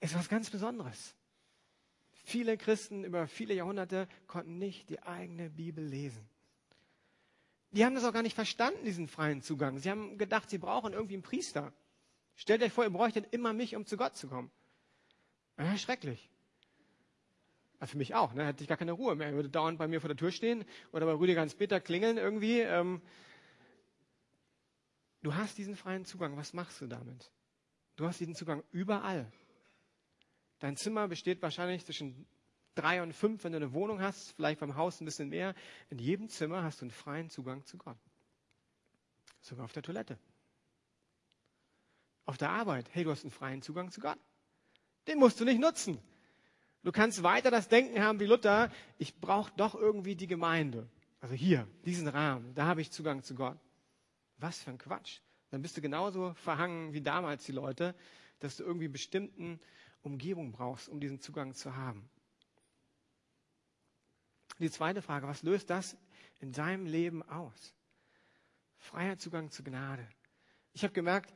ist 0.00 0.14
was 0.14 0.28
ganz 0.28 0.50
Besonderes. 0.50 1.14
Viele 2.22 2.56
Christen 2.56 3.04
über 3.04 3.26
viele 3.26 3.54
Jahrhunderte 3.54 4.08
konnten 4.26 4.58
nicht 4.58 4.88
die 4.88 5.02
eigene 5.02 5.50
Bibel 5.50 5.84
lesen. 5.84 6.28
Die 7.72 7.84
haben 7.84 7.94
das 7.94 8.04
auch 8.04 8.12
gar 8.12 8.22
nicht 8.22 8.34
verstanden, 8.34 8.84
diesen 8.84 9.08
freien 9.08 9.42
Zugang. 9.42 9.78
Sie 9.78 9.90
haben 9.90 10.18
gedacht, 10.18 10.50
sie 10.50 10.58
brauchen 10.58 10.92
irgendwie 10.92 11.14
einen 11.14 11.22
Priester. 11.22 11.72
Stellt 12.36 12.62
euch 12.62 12.72
vor, 12.72 12.84
ihr 12.84 12.90
bräuchtet 12.90 13.32
immer 13.32 13.52
mich, 13.52 13.74
um 13.74 13.86
zu 13.86 13.96
Gott 13.96 14.16
zu 14.16 14.28
kommen. 14.28 14.50
Ja, 15.58 15.76
schrecklich. 15.76 16.30
Ja, 17.80 17.86
für 17.86 17.98
mich 17.98 18.14
auch, 18.14 18.34
ne? 18.34 18.46
hätte 18.46 18.62
ich 18.62 18.68
gar 18.68 18.76
keine 18.76 18.92
Ruhe 18.92 19.16
mehr. 19.16 19.28
Er 19.28 19.34
würde 19.34 19.48
dauernd 19.48 19.78
bei 19.78 19.88
mir 19.88 20.00
vor 20.00 20.08
der 20.08 20.16
Tür 20.16 20.30
stehen 20.30 20.64
oder 20.92 21.06
bei 21.06 21.12
Rüdiger 21.12 21.42
ins 21.42 21.54
Peter 21.54 21.80
klingeln 21.80 22.18
irgendwie. 22.18 22.60
Ähm, 22.60 23.02
du 25.22 25.34
hast 25.34 25.58
diesen 25.58 25.74
freien 25.74 26.04
Zugang. 26.04 26.36
Was 26.36 26.52
machst 26.52 26.80
du 26.80 26.86
damit? 26.86 27.32
Du 27.96 28.06
hast 28.06 28.20
diesen 28.20 28.34
Zugang 28.34 28.62
überall. 28.70 29.30
Dein 30.62 30.76
Zimmer 30.76 31.08
besteht 31.08 31.42
wahrscheinlich 31.42 31.84
zwischen 31.84 32.24
drei 32.76 33.02
und 33.02 33.12
fünf, 33.12 33.42
wenn 33.42 33.50
du 33.50 33.56
eine 33.56 33.72
Wohnung 33.72 34.00
hast, 34.00 34.30
vielleicht 34.30 34.60
beim 34.60 34.76
Haus 34.76 35.00
ein 35.00 35.04
bisschen 35.04 35.28
mehr. 35.28 35.56
In 35.90 35.98
jedem 35.98 36.28
Zimmer 36.28 36.62
hast 36.62 36.80
du 36.80 36.84
einen 36.84 36.92
freien 36.92 37.30
Zugang 37.30 37.64
zu 37.64 37.76
Gott. 37.78 37.96
Sogar 39.40 39.64
auf 39.64 39.72
der 39.72 39.82
Toilette. 39.82 40.20
Auf 42.26 42.38
der 42.38 42.50
Arbeit. 42.50 42.88
Hey, 42.92 43.02
du 43.02 43.10
hast 43.10 43.24
einen 43.24 43.32
freien 43.32 43.60
Zugang 43.60 43.90
zu 43.90 44.00
Gott. 44.00 44.20
Den 45.08 45.18
musst 45.18 45.40
du 45.40 45.44
nicht 45.44 45.58
nutzen. 45.58 45.98
Du 46.84 46.92
kannst 46.92 47.24
weiter 47.24 47.50
das 47.50 47.68
Denken 47.68 48.00
haben 48.00 48.20
wie 48.20 48.26
Luther, 48.26 48.70
ich 48.98 49.16
brauche 49.18 49.52
doch 49.56 49.74
irgendwie 49.74 50.14
die 50.14 50.28
Gemeinde. 50.28 50.88
Also 51.18 51.34
hier, 51.34 51.66
diesen 51.84 52.06
Rahmen, 52.06 52.54
da 52.54 52.66
habe 52.66 52.82
ich 52.82 52.92
Zugang 52.92 53.24
zu 53.24 53.34
Gott. 53.34 53.58
Was 54.36 54.62
für 54.62 54.70
ein 54.70 54.78
Quatsch. 54.78 55.22
Dann 55.50 55.60
bist 55.60 55.76
du 55.76 55.80
genauso 55.80 56.34
verhangen 56.34 56.92
wie 56.92 57.00
damals 57.00 57.42
die 57.46 57.52
Leute, 57.52 57.96
dass 58.38 58.58
du 58.58 58.62
irgendwie 58.62 58.86
bestimmten 58.86 59.58
Umgebung 60.02 60.52
brauchst, 60.52 60.88
um 60.88 61.00
diesen 61.00 61.20
Zugang 61.20 61.54
zu 61.54 61.74
haben. 61.76 62.08
Die 64.58 64.70
zweite 64.70 65.02
Frage, 65.02 65.26
was 65.26 65.42
löst 65.42 65.70
das 65.70 65.96
in 66.40 66.52
deinem 66.52 66.86
Leben 66.86 67.22
aus? 67.22 67.74
Freier 68.78 69.18
Zugang 69.18 69.50
zur 69.50 69.64
Gnade. 69.64 70.06
Ich 70.72 70.82
habe 70.84 70.92
gemerkt, 70.92 71.32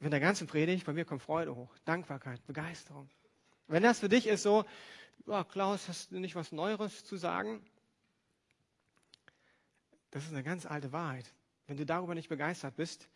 wenn 0.00 0.10
der 0.10 0.20
ganze 0.20 0.46
Predigt, 0.46 0.86
bei 0.86 0.92
mir 0.92 1.04
kommt 1.04 1.22
Freude 1.22 1.54
hoch, 1.54 1.76
Dankbarkeit, 1.84 2.44
Begeisterung. 2.46 3.08
Wenn 3.66 3.82
das 3.82 4.00
für 4.00 4.08
dich 4.08 4.26
ist 4.26 4.42
so, 4.42 4.64
ja, 5.26 5.44
Klaus, 5.44 5.88
hast 5.88 6.12
du 6.12 6.18
nicht 6.18 6.34
was 6.34 6.52
Neueres 6.52 7.04
zu 7.04 7.16
sagen? 7.16 7.62
Das 10.10 10.24
ist 10.24 10.32
eine 10.32 10.42
ganz 10.42 10.64
alte 10.64 10.92
Wahrheit. 10.92 11.34
Wenn 11.66 11.76
du 11.76 11.84
darüber 11.84 12.14
nicht 12.14 12.28
begeistert 12.28 12.76
bist, 12.76 13.08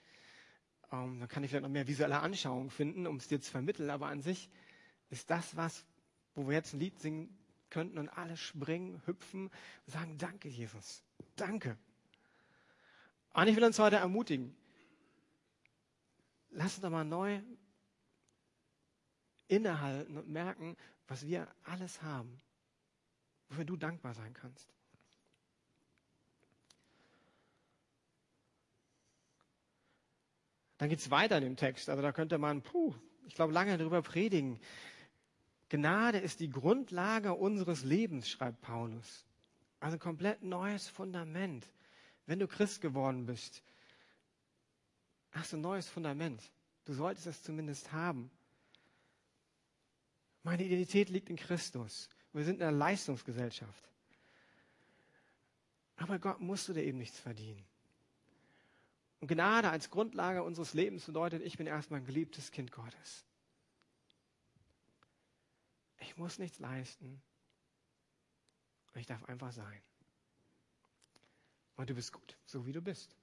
ähm, 0.92 1.20
dann 1.20 1.28
kann 1.28 1.42
ich 1.42 1.50
vielleicht 1.50 1.62
noch 1.62 1.70
mehr 1.70 1.87
visuelle 1.87 2.20
Anschauungen 2.20 2.70
finden, 2.70 3.07
um 3.07 3.16
es 3.16 3.28
dir 3.28 3.40
zu 3.40 3.50
vermitteln. 3.50 3.88
Aber 3.88 4.09
an 4.09 4.20
sich 4.20 4.50
ist 5.12 5.29
das 5.31 5.57
was, 5.57 5.85
wo 6.35 6.48
wir 6.48 6.55
jetzt 6.55 6.72
ein 6.72 6.81
Lied 6.81 6.98
singen 6.98 7.29
könnten 7.68 7.98
und 7.98 8.09
alle 8.09 8.37
springen, 8.37 9.01
hüpfen 9.07 9.51
und 9.87 9.92
sagen, 9.92 10.16
danke 10.16 10.48
Jesus, 10.48 11.03
danke. 11.37 11.77
Und 13.35 13.46
ich 13.46 13.55
will 13.55 13.64
uns 13.64 13.79
heute 13.79 13.96
ermutigen, 13.96 14.57
lass 16.51 16.75
uns 16.75 16.81
doch 16.81 16.90
mal 16.90 17.05
neu 17.05 17.42
innehalten 19.48 20.16
und 20.16 20.29
merken, 20.29 20.77
was 21.09 21.27
wir 21.27 21.46
alles 21.64 22.01
haben, 22.01 22.40
wofür 23.51 23.66
du 23.66 23.77
dankbar 23.77 24.14
sein 24.14 24.33
kannst. 24.33 24.72
Dann 30.79 30.88
geht 30.88 31.01
es 31.01 31.11
weiter 31.11 31.37
in 31.37 31.44
dem 31.44 31.57
Text. 31.57 31.90
Also 31.90 32.03
da 32.03 32.12
könnte 32.12 32.38
man, 32.38 32.62
puh, 32.62 32.94
ich 33.27 33.35
glaube, 33.35 33.53
lange 33.53 33.77
darüber 33.77 34.03
predigen. 34.03 34.59
Gnade 35.72 36.18
ist 36.18 36.40
die 36.40 36.50
Grundlage 36.50 37.32
unseres 37.32 37.82
Lebens, 37.82 38.28
schreibt 38.28 38.61
Paulus. 38.61 39.24
Also 39.80 39.96
ein 39.96 40.00
komplett 40.00 40.42
neues 40.42 40.87
Fundament. 40.87 41.66
Wenn 42.26 42.38
du 42.38 42.46
Christ 42.46 42.82
geworden 42.82 43.24
bist, 43.24 43.62
hast 45.30 45.52
du 45.52 45.56
ein 45.56 45.62
neues 45.62 45.88
Fundament. 45.88 46.42
Du 46.85 46.92
solltest 46.92 47.26
es 47.26 47.42
zumindest 47.42 47.90
haben. 47.90 48.30
Meine 50.42 50.62
Identität 50.62 51.08
liegt 51.08 51.30
in 51.30 51.37
Christus. 51.37 52.11
Wir 52.35 52.44
sind 52.44 52.56
in 52.56 52.64
einer 52.64 52.76
Leistungsgesellschaft. 52.76 53.88
Aber 55.96 56.18
Gott 56.18 56.40
musst 56.40 56.68
du 56.68 56.74
dir 56.74 56.82
eben 56.82 56.98
nichts 56.98 57.18
verdienen. 57.18 57.64
Und 59.20 59.28
Gnade 59.28 59.70
als 59.70 59.88
Grundlage 59.88 60.42
unseres 60.42 60.74
Lebens 60.74 61.06
bedeutet, 61.06 61.40
ich 61.40 61.56
bin 61.56 61.66
erstmal 61.66 62.00
ein 62.00 62.06
geliebtes 62.06 62.50
Kind 62.50 62.72
Gottes. 62.72 63.24
Ich 66.03 66.17
muss 66.17 66.38
nichts 66.38 66.59
leisten. 66.59 67.23
Ich 68.95 69.07
darf 69.07 69.25
einfach 69.25 69.53
sein. 69.53 69.81
Und 71.77 71.88
du 71.88 71.95
bist 71.95 72.12
gut, 72.12 72.37
so 72.45 72.67
wie 72.67 72.73
du 72.73 72.83
bist. 72.83 73.17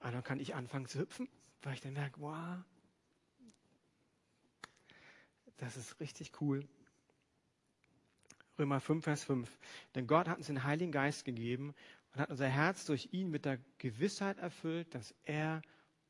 Und 0.00 0.12
dann 0.12 0.22
kann 0.22 0.38
ich 0.38 0.54
anfangen 0.54 0.86
zu 0.86 1.00
hüpfen, 1.00 1.28
weil 1.62 1.74
ich 1.74 1.80
dann 1.80 1.94
merke, 1.94 2.20
wow, 2.20 2.62
das 5.56 5.76
ist 5.76 5.98
richtig 5.98 6.40
cool. 6.40 6.68
Römer 8.58 8.80
5, 8.80 9.02
Vers 9.02 9.24
5. 9.24 9.58
Denn 9.94 10.06
Gott 10.06 10.28
hat 10.28 10.38
uns 10.38 10.46
den 10.46 10.62
Heiligen 10.62 10.92
Geist 10.92 11.24
gegeben 11.24 11.74
und 12.12 12.20
hat 12.20 12.30
unser 12.30 12.48
Herz 12.48 12.84
durch 12.84 13.12
ihn 13.12 13.30
mit 13.30 13.44
der 13.44 13.58
Gewissheit 13.78 14.38
erfüllt, 14.38 14.94
dass 14.94 15.14
er 15.24 15.62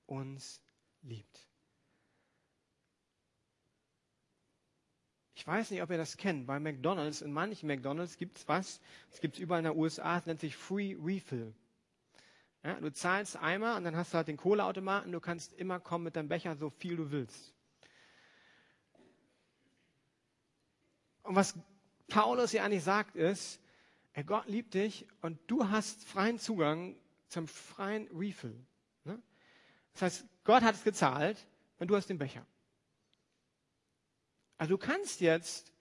uns 0.06 0.60
liebt. 1.02 1.48
Ich 5.38 5.46
weiß 5.46 5.70
nicht, 5.70 5.80
ob 5.82 5.90
ihr 5.90 5.98
das 5.98 6.16
kennt. 6.16 6.48
Bei 6.48 6.58
McDonalds, 6.58 7.22
in 7.22 7.32
manchen 7.32 7.68
McDonalds 7.68 8.16
gibt 8.16 8.38
es 8.38 8.48
was, 8.48 8.80
es 9.12 9.20
gibt 9.20 9.36
es 9.36 9.40
überall 9.40 9.60
in 9.60 9.66
der 9.66 9.76
USA, 9.76 10.18
es 10.18 10.26
nennt 10.26 10.40
sich 10.40 10.56
Free 10.56 10.96
Refill. 11.00 11.54
Ja, 12.64 12.80
du 12.80 12.92
zahlst 12.92 13.36
einmal 13.36 13.76
und 13.76 13.84
dann 13.84 13.94
hast 13.94 14.12
du 14.12 14.16
halt 14.16 14.26
den 14.26 14.36
Kohleautomaten, 14.36 15.12
du 15.12 15.20
kannst 15.20 15.52
immer 15.52 15.78
kommen 15.78 16.02
mit 16.02 16.16
deinem 16.16 16.28
Becher, 16.28 16.56
so 16.56 16.70
viel 16.70 16.96
du 16.96 17.12
willst. 17.12 17.54
Und 21.22 21.36
was 21.36 21.56
Paulus 22.08 22.50
hier 22.50 22.64
eigentlich 22.64 22.82
sagt 22.82 23.14
ist, 23.14 23.60
Gott 24.26 24.48
liebt 24.48 24.74
dich 24.74 25.06
und 25.20 25.38
du 25.46 25.70
hast 25.70 26.04
freien 26.04 26.40
Zugang 26.40 26.96
zum 27.28 27.46
freien 27.46 28.08
Refill. 28.12 28.58
Ne? 29.04 29.22
Das 29.92 30.02
heißt, 30.02 30.26
Gott 30.42 30.64
hat 30.64 30.74
es 30.74 30.82
gezahlt 30.82 31.46
und 31.78 31.86
du 31.86 31.94
hast 31.94 32.08
den 32.08 32.18
Becher. 32.18 32.44
Also 34.58 34.74
du 34.74 34.78
kannst 34.78 35.20
jetzt, 35.20 35.72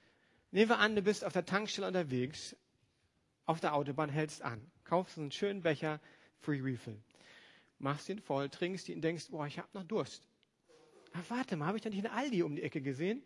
nehmen 0.52 0.70
wir 0.70 0.78
an, 0.78 0.96
du 0.96 1.02
bist 1.02 1.26
auf 1.26 1.34
der 1.34 1.46
Tankstelle 1.46 1.88
unterwegs, 1.88 2.56
auf 3.46 3.60
der 3.60 3.74
Autobahn, 3.74 4.10
hältst 4.10 4.44
an, 4.44 4.72
kaufst 4.84 5.18
einen 5.18 5.32
schönen 5.32 5.64
Becher, 5.64 6.00
Free 6.40 6.62
Refill, 6.62 7.02
machst 7.80 8.08
ihn 8.08 8.20
voll, 8.20 8.50
trinkst 8.50 8.88
ihn 8.88 8.96
und 8.96 9.02
denkst, 9.02 9.30
boah, 9.32 9.48
ich 9.48 9.58
habe 9.58 9.68
noch 9.74 9.84
Durst. 9.84 10.28
Aber 11.12 11.30
warte 11.30 11.58
mal, 11.58 11.66
habe 11.66 11.78
ich 11.78 11.84
da 11.84 11.90
nicht 11.90 12.06
eine 12.06 12.14
Aldi 12.14 12.44
um 12.44 12.56
die 12.56 12.62
Ecke 12.62 12.82
gesehen? 12.82 13.24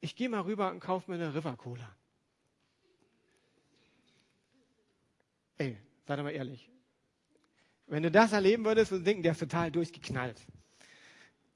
Ich 0.00 0.14
gehe 0.14 0.28
mal 0.28 0.42
rüber 0.42 0.70
und 0.70 0.78
kaufe 0.78 1.10
mir 1.10 1.16
eine 1.16 1.34
River 1.34 1.56
Cola. 1.56 1.96
Ey, 5.58 5.76
sei 6.06 6.16
doch 6.16 6.22
mal 6.22 6.30
ehrlich. 6.30 6.70
Wenn 7.88 8.04
du 8.04 8.10
das 8.10 8.32
erleben 8.32 8.64
würdest, 8.64 8.92
würdest 8.92 9.06
du 9.06 9.10
denken, 9.10 9.22
der 9.22 9.32
ist 9.32 9.40
total 9.40 9.72
durchgeknallt. 9.72 10.40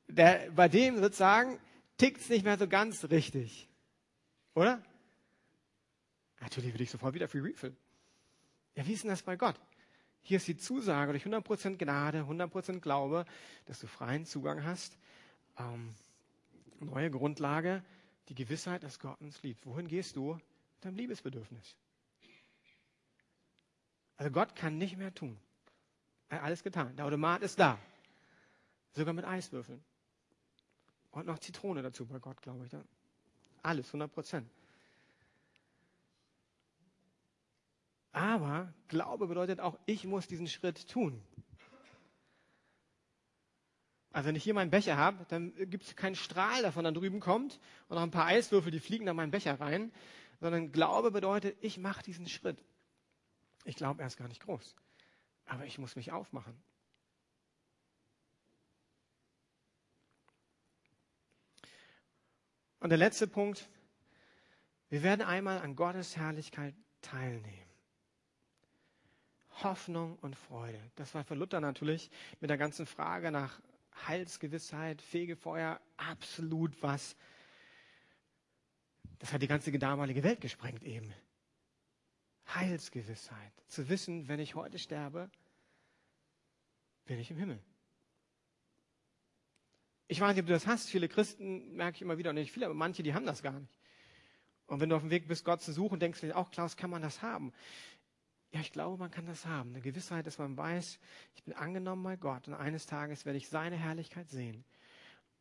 Der, 0.09 0.50
bei 0.50 0.68
dem 0.68 0.98
sozusagen 0.98 1.61
tickt 2.00 2.20
es 2.20 2.30
nicht 2.30 2.44
mehr 2.44 2.58
so 2.58 2.66
ganz 2.66 3.04
richtig. 3.04 3.68
Oder? 4.54 4.82
Natürlich 6.40 6.72
will 6.72 6.80
ich 6.80 6.90
sofort 6.90 7.14
wieder 7.14 7.28
Free 7.28 7.40
Refill. 7.40 7.76
Ja, 8.74 8.86
wie 8.86 8.94
ist 8.94 9.04
denn 9.04 9.10
das 9.10 9.22
bei 9.22 9.36
Gott? 9.36 9.60
Hier 10.22 10.38
ist 10.38 10.48
die 10.48 10.56
Zusage 10.56 11.12
durch 11.12 11.24
100% 11.24 11.76
Gnade, 11.76 12.22
100% 12.22 12.80
Glaube, 12.80 13.26
dass 13.66 13.80
du 13.80 13.86
freien 13.86 14.24
Zugang 14.24 14.64
hast. 14.64 14.96
Ähm, 15.58 15.94
neue 16.78 17.10
Grundlage, 17.10 17.84
die 18.28 18.34
Gewissheit, 18.34 18.82
dass 18.82 18.98
Gott 18.98 19.20
uns 19.20 19.42
liebt. 19.42 19.66
Wohin 19.66 19.86
gehst 19.86 20.16
du? 20.16 20.34
Mit 20.34 20.84
deinem 20.84 20.96
Liebesbedürfnis. 20.96 21.76
Also 24.16 24.30
Gott 24.30 24.56
kann 24.56 24.78
nicht 24.78 24.96
mehr 24.96 25.12
tun. 25.12 25.38
Er 26.28 26.38
hat 26.38 26.44
alles 26.44 26.62
getan. 26.62 26.96
Der 26.96 27.04
Automat 27.04 27.42
ist 27.42 27.58
da. 27.58 27.78
Sogar 28.92 29.12
mit 29.12 29.26
Eiswürfeln. 29.26 29.84
Und 31.11 31.27
noch 31.27 31.38
Zitrone 31.38 31.83
dazu 31.83 32.07
bei 32.07 32.18
Gott, 32.18 32.40
glaube 32.42 32.66
ich. 32.66 32.73
Alles, 33.62 33.88
100 33.88 34.12
Prozent. 34.12 34.51
Aber 38.12 38.73
Glaube 38.88 39.27
bedeutet 39.27 39.61
auch, 39.61 39.79
ich 39.87 40.05
muss 40.05 40.27
diesen 40.27 40.49
Schritt 40.49 40.88
tun. 40.88 41.23
Also 44.12 44.29
wenn 44.29 44.35
ich 44.35 44.42
hier 44.42 44.55
meinen 44.55 44.70
Becher 44.70 44.96
habe, 44.96 45.25
dann 45.29 45.55
gibt 45.70 45.85
es 45.85 45.94
keinen 45.94 46.16
Strahl, 46.16 46.62
der 46.62 46.73
von 46.73 46.83
da 46.83 46.90
drüben 46.90 47.20
kommt 47.20 47.61
und 47.88 47.94
noch 47.94 48.03
ein 48.03 48.11
paar 48.11 48.27
Eiswürfel, 48.27 48.73
die 48.73 48.81
fliegen 48.81 49.07
da 49.07 49.14
meinen 49.14 49.31
Becher 49.31 49.61
rein, 49.61 49.92
sondern 50.40 50.73
Glaube 50.73 51.12
bedeutet, 51.12 51.57
ich 51.61 51.79
mache 51.79 52.03
diesen 52.03 52.29
Schritt. 52.29 52.59
Ich 53.64 53.77
glaube, 53.77 54.01
er 54.01 54.09
ist 54.09 54.16
gar 54.16 54.27
nicht 54.27 54.42
groß, 54.42 54.75
aber 55.46 55.64
ich 55.64 55.79
muss 55.79 55.94
mich 55.94 56.11
aufmachen. 56.11 56.61
Und 62.81 62.90
der 62.90 62.99
letzte 62.99 63.27
Punkt, 63.27 63.69
wir 64.88 65.03
werden 65.03 65.23
einmal 65.23 65.59
an 65.59 65.77
Gottes 65.77 66.16
Herrlichkeit 66.16 66.75
teilnehmen. 67.03 67.71
Hoffnung 69.62 70.19
und 70.21 70.37
Freude. 70.37 70.81
Das 70.97 71.14
war 71.14 71.23
für 71.23 71.35
Luther 71.35 71.61
natürlich 71.61 72.11
mit 72.40 72.49
der 72.49 72.57
ganzen 72.57 72.87
Frage 72.87 73.31
nach 73.31 73.61
Heilsgewissheit, 74.07 75.03
Fegefeuer 75.03 75.81
absolut 75.99 76.83
was. 76.83 77.16
Das 79.19 79.33
hat 79.33 79.43
die 79.43 79.49
ganze 79.49 79.71
damalige 79.71 80.23
Welt 80.23 80.40
gesprengt 80.40 80.83
eben. 80.83 81.12
Heilsgewissheit. 82.55 83.53
Zu 83.69 83.88
wissen, 83.90 84.29
wenn 84.29 84.40
ich 84.40 84.55
heute 84.55 84.79
sterbe, 84.79 85.31
bin 87.05 87.19
ich 87.19 87.31
im 87.31 87.37
Himmel. 87.37 87.61
Ich 90.11 90.20
weiß 90.20 90.35
nicht, 90.35 90.42
ob 90.42 90.49
du 90.49 90.53
das 90.53 90.66
hast. 90.66 90.90
Viele 90.90 91.09
Christen 91.09 91.77
merke 91.77 91.94
ich 91.94 92.03
immer 92.03 92.18
wieder, 92.18 92.33
nicht 92.33 92.51
viele, 92.51 92.66
aber 92.66 92.75
manche, 92.75 93.05
die 93.05 93.14
haben 93.14 93.27
das 93.27 93.44
gar 93.44 93.61
nicht. 93.61 93.73
Und 94.66 94.81
wenn 94.81 94.88
du 94.88 94.96
auf 94.96 95.03
dem 95.03 95.11
Weg 95.11 95.29
bist, 95.29 95.44
Gott 95.44 95.62
zu 95.62 95.73
suchen, 95.73 96.01
denkst 96.01 96.20
du 96.20 96.37
auch, 96.37 96.51
Klaus, 96.51 96.77
kann 96.77 96.90
man 96.90 97.01
das 97.01 97.23
haben? 97.23 97.53
Ja, 98.51 98.59
ich 98.59 98.73
glaube, 98.73 98.99
man 98.99 99.12
kann 99.12 99.27
das 99.27 99.46
haben. 99.46 99.70
Eine 99.70 99.83
Gewissheit, 99.83 100.27
dass 100.27 100.38
man 100.38 100.57
weiß, 100.57 100.99
ich 101.37 101.44
bin 101.44 101.55
angenommen 101.55 102.03
bei 102.03 102.16
Gott 102.16 102.49
und 102.49 102.55
eines 102.55 102.87
Tages 102.87 103.25
werde 103.25 103.37
ich 103.37 103.49
seine 103.49 103.77
Herrlichkeit 103.77 104.29
sehen. 104.31 104.64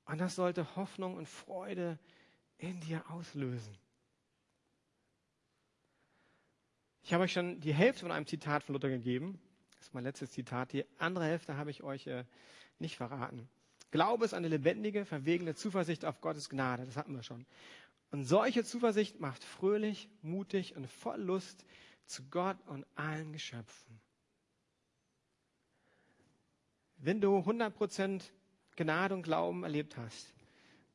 Und 0.05 0.19
das 0.21 0.35
sollte 0.35 0.75
Hoffnung 0.75 1.15
und 1.15 1.27
Freude 1.27 1.97
in 2.59 2.79
dir 2.79 3.09
auslösen. 3.09 3.75
Ich 7.01 7.11
habe 7.11 7.23
euch 7.23 7.33
schon 7.33 7.59
die 7.59 7.73
Hälfte 7.73 8.01
von 8.01 8.11
einem 8.11 8.27
Zitat 8.27 8.61
von 8.61 8.75
Luther 8.75 8.89
gegeben. 8.89 9.41
Das 9.71 9.87
ist 9.87 9.93
mein 9.95 10.03
letztes 10.03 10.29
Zitat. 10.29 10.73
Die 10.73 10.85
andere 10.99 11.25
Hälfte 11.25 11.57
habe 11.57 11.71
ich 11.71 11.81
euch 11.81 12.05
äh, 12.05 12.23
nicht 12.77 12.97
verraten. 12.97 13.49
Glaube 13.91 14.25
ist 14.25 14.33
eine 14.33 14.47
lebendige, 14.47 15.05
verwegene 15.05 15.55
Zuversicht 15.55 16.05
auf 16.05 16.21
Gottes 16.21 16.49
Gnade. 16.49 16.85
Das 16.85 16.95
hatten 16.97 17.15
wir 17.15 17.23
schon. 17.23 17.45
Und 18.11 18.25
solche 18.25 18.63
Zuversicht 18.63 19.19
macht 19.19 19.43
fröhlich, 19.43 20.09
mutig 20.21 20.75
und 20.75 20.87
voll 20.87 21.21
Lust 21.21 21.65
zu 22.05 22.23
Gott 22.29 22.57
und 22.67 22.85
allen 22.95 23.33
Geschöpfen. 23.33 23.99
Wenn 26.97 27.21
du 27.21 27.37
100% 27.37 28.23
Gnade 28.75 29.13
und 29.13 29.23
Glauben 29.23 29.63
erlebt 29.63 29.95
hast, 29.97 30.33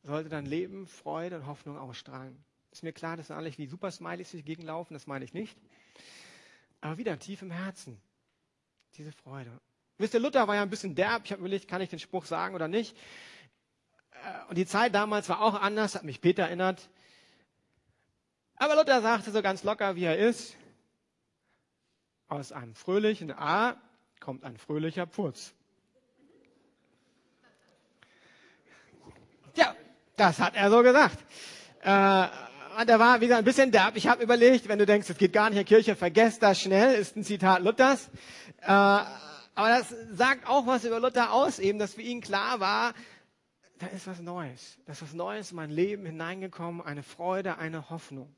sollte 0.03 0.29
dein 0.29 0.45
Leben 0.45 0.87
Freude 0.87 1.37
und 1.37 1.47
Hoffnung 1.47 1.79
ausstrahlen. 1.79 2.45
Ist 2.73 2.83
mir 2.83 2.93
klar, 2.93 3.17
dass 3.17 3.31
alle 3.31 3.57
wie 3.57 3.67
super 3.67 3.91
Smileys 3.91 4.33
sich 4.33 4.45
gegenlaufen, 4.45 4.95
das 4.95 5.07
meine 5.07 5.25
ich 5.25 5.33
nicht. 5.33 5.57
Aber 6.81 6.99
wieder 6.99 7.19
tief 7.19 7.41
im 7.41 7.51
Herzen. 7.51 8.01
Diese 8.97 9.13
Freude. 9.13 9.61
Wisst 9.99 10.15
ihr, 10.15 10.21
Luther 10.21 10.49
war 10.49 10.57
ja 10.57 10.63
ein 10.63 10.71
bisschen 10.71 10.95
derb. 10.95 11.23
Ich 11.25 11.33
habe 11.33 11.41
überlegt, 11.41 11.69
kann 11.69 11.81
ich 11.81 11.89
den 11.89 11.99
Spruch 12.01 12.25
sagen 12.25 12.55
oder 12.55 12.69
nicht? 12.69 12.97
Äh, 14.11 14.49
und 14.49 14.59
die 14.59 14.67
Zeit 14.67 14.95
damals 14.95 15.29
war 15.29 15.41
auch 15.41 15.61
anders, 15.61 15.95
hat 15.95 16.05
mich 16.05 16.21
Peter 16.21 16.45
erinnert. 16.45 16.89
Aber 18.57 18.75
Luther 18.77 19.01
sagte 19.03 19.31
so 19.31 19.43
ganz 19.43 19.63
locker, 19.63 19.97
wie 19.97 20.05
er 20.05 20.19
ist, 20.19 20.57
aus 22.29 22.53
einem 22.53 22.75
fröhlichen 22.75 23.31
A 23.33 23.77
kommt 24.21 24.45
ein 24.45 24.57
fröhlicher 24.57 25.07
Pfurz. 25.07 25.53
Ja, 29.55 29.75
das 30.17 30.41
hat 30.41 30.57
er 30.57 30.71
so 30.71 30.83
gesagt. 30.83 31.19
Äh, 31.83 32.29
und 32.81 32.89
er 32.91 32.99
war, 32.99 33.21
wie 33.21 33.27
gesagt, 33.27 33.43
ein 33.43 33.45
bisschen 33.45 33.71
derb. 33.71 33.97
Ich 33.97 34.09
habe 34.09 34.23
überlegt, 34.23 34.67
wenn 34.67 34.79
du 34.79 34.87
denkst, 34.87 35.09
es 35.09 35.19
geht 35.19 35.33
gar 35.33 35.51
nicht 35.51 35.59
in 35.59 35.65
Kirche, 35.65 35.95
vergesst 35.95 36.43
das 36.43 36.61
schnell, 36.61 36.95
ist 36.95 37.17
ein 37.17 37.23
Zitat 37.23 37.63
Luthers. 37.63 38.11
Äh, 38.63 39.01
aber 39.55 39.69
das 39.69 39.95
sagt 40.13 40.47
auch 40.47 40.67
was 40.67 40.85
über 40.85 41.01
Luther 41.01 41.33
aus, 41.33 41.59
eben, 41.59 41.79
dass 41.79 41.95
für 41.95 42.03
ihn 42.03 42.21
klar 42.21 42.61
war, 42.61 42.95
da 43.79 43.87
ist 43.89 44.07
was 44.07 44.21
Neues. 44.21 44.79
Da 44.87 44.93
ist 44.93 45.03
was 45.03 45.13
Neues 45.13 45.51
in 45.51 45.57
mein 45.57 45.71
Leben 45.71 46.07
hineingekommen, 46.07 46.81
eine 46.81 47.03
Freude, 47.03 47.59
eine 47.59 47.91
Hoffnung. 47.91 48.35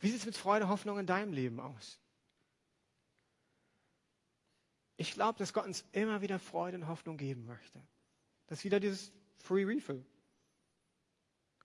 Wie 0.00 0.08
sieht 0.08 0.20
es 0.20 0.26
mit 0.26 0.36
Freude, 0.36 0.68
Hoffnung 0.68 0.98
in 0.98 1.06
deinem 1.06 1.32
Leben 1.32 1.60
aus? 1.60 1.98
Ich 4.96 5.12
glaube, 5.12 5.38
dass 5.38 5.52
Gott 5.52 5.66
uns 5.66 5.84
immer 5.92 6.22
wieder 6.22 6.38
Freude 6.38 6.78
und 6.78 6.88
Hoffnung 6.88 7.16
geben 7.16 7.44
möchte. 7.46 7.80
Das 8.46 8.60
ist 8.60 8.64
wieder 8.64 8.80
dieses 8.80 9.12
Free 9.38 9.64
Refill. 9.64 10.04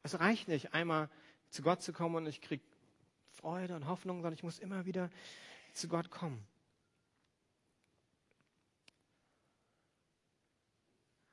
Es 0.03 0.19
reicht 0.19 0.47
nicht, 0.47 0.73
einmal 0.73 1.09
zu 1.49 1.61
Gott 1.61 1.81
zu 1.81 1.93
kommen 1.93 2.15
und 2.15 2.25
ich 2.25 2.41
kriege 2.41 2.63
Freude 3.29 3.75
und 3.75 3.87
Hoffnung, 3.87 4.17
sondern 4.17 4.33
ich 4.33 4.43
muss 4.43 4.59
immer 4.59 4.85
wieder 4.85 5.09
zu 5.73 5.87
Gott 5.87 6.09
kommen. 6.09 6.45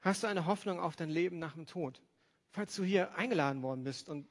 Hast 0.01 0.23
du 0.23 0.27
eine 0.27 0.47
Hoffnung 0.47 0.81
auf 0.81 0.97
dein 0.97 1.11
Leben 1.11 1.39
nach 1.39 1.55
dem 1.55 1.67
Tod? 1.67 2.01
Falls 2.51 2.75
du 2.75 2.85
hier 2.85 3.15
eingeladen 3.17 3.63
worden 3.63 3.85
bist 3.85 4.09
und 4.09 4.27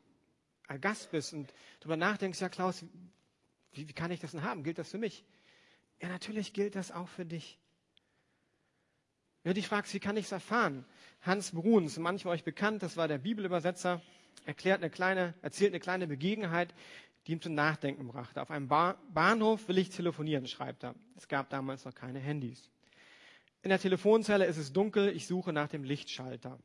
ein 0.67 0.81
Gast 0.81 1.11
bist 1.11 1.33
und 1.33 1.53
darüber 1.79 1.97
nachdenkst, 1.97 2.39
ja 2.39 2.49
Klaus, 2.49 2.83
wie, 3.71 3.87
wie 3.87 3.93
kann 3.93 4.11
ich 4.11 4.19
das 4.19 4.31
denn 4.31 4.43
haben? 4.43 4.63
Gilt 4.63 4.77
das 4.77 4.91
für 4.91 4.97
mich? 4.97 5.23
Ja, 6.01 6.09
natürlich 6.09 6.53
gilt 6.53 6.75
das 6.75 6.91
auch 6.91 7.07
für 7.07 7.25
dich. 7.25 7.59
Wenn 9.43 9.51
du 9.51 9.55
dich 9.55 9.67
fragst, 9.67 9.93
wie 9.93 9.99
kann 9.99 10.17
ich 10.17 10.25
es 10.25 10.31
erfahren? 10.31 10.85
Hans 11.21 11.51
Bruns, 11.51 11.97
manchmal 11.97 12.35
euch 12.35 12.43
bekannt, 12.43 12.83
das 12.83 12.97
war 12.97 13.07
der 13.07 13.17
Bibelübersetzer, 13.17 14.01
erklärt 14.45 14.81
eine 14.81 14.89
kleine, 14.89 15.33
erzählt 15.41 15.71
eine 15.71 15.79
kleine 15.79 16.07
Begebenheit, 16.07 16.73
die 17.27 17.33
ihm 17.33 17.41
zum 17.41 17.55
Nachdenken 17.55 18.07
brachte. 18.07 18.41
Auf 18.41 18.49
einem 18.49 18.69
ba 18.69 18.97
Bahnhof 19.13 19.67
will 19.67 19.77
ich 19.77 19.89
telefonieren, 19.89 20.47
schreibt 20.47 20.83
er. 20.83 20.95
Es 21.17 21.27
gab 21.27 21.49
damals 21.49 21.83
noch 21.83 21.93
keine 21.93 22.19
Handys. 22.19 22.69
In 23.61 23.69
der 23.69 23.79
Telefonzelle 23.79 24.45
ist 24.45 24.57
es 24.57 24.71
dunkel, 24.71 25.09
ich 25.09 25.27
suche 25.27 25.51
nach 25.51 25.67
dem 25.67 25.83
Lichtschalter. 25.83 26.57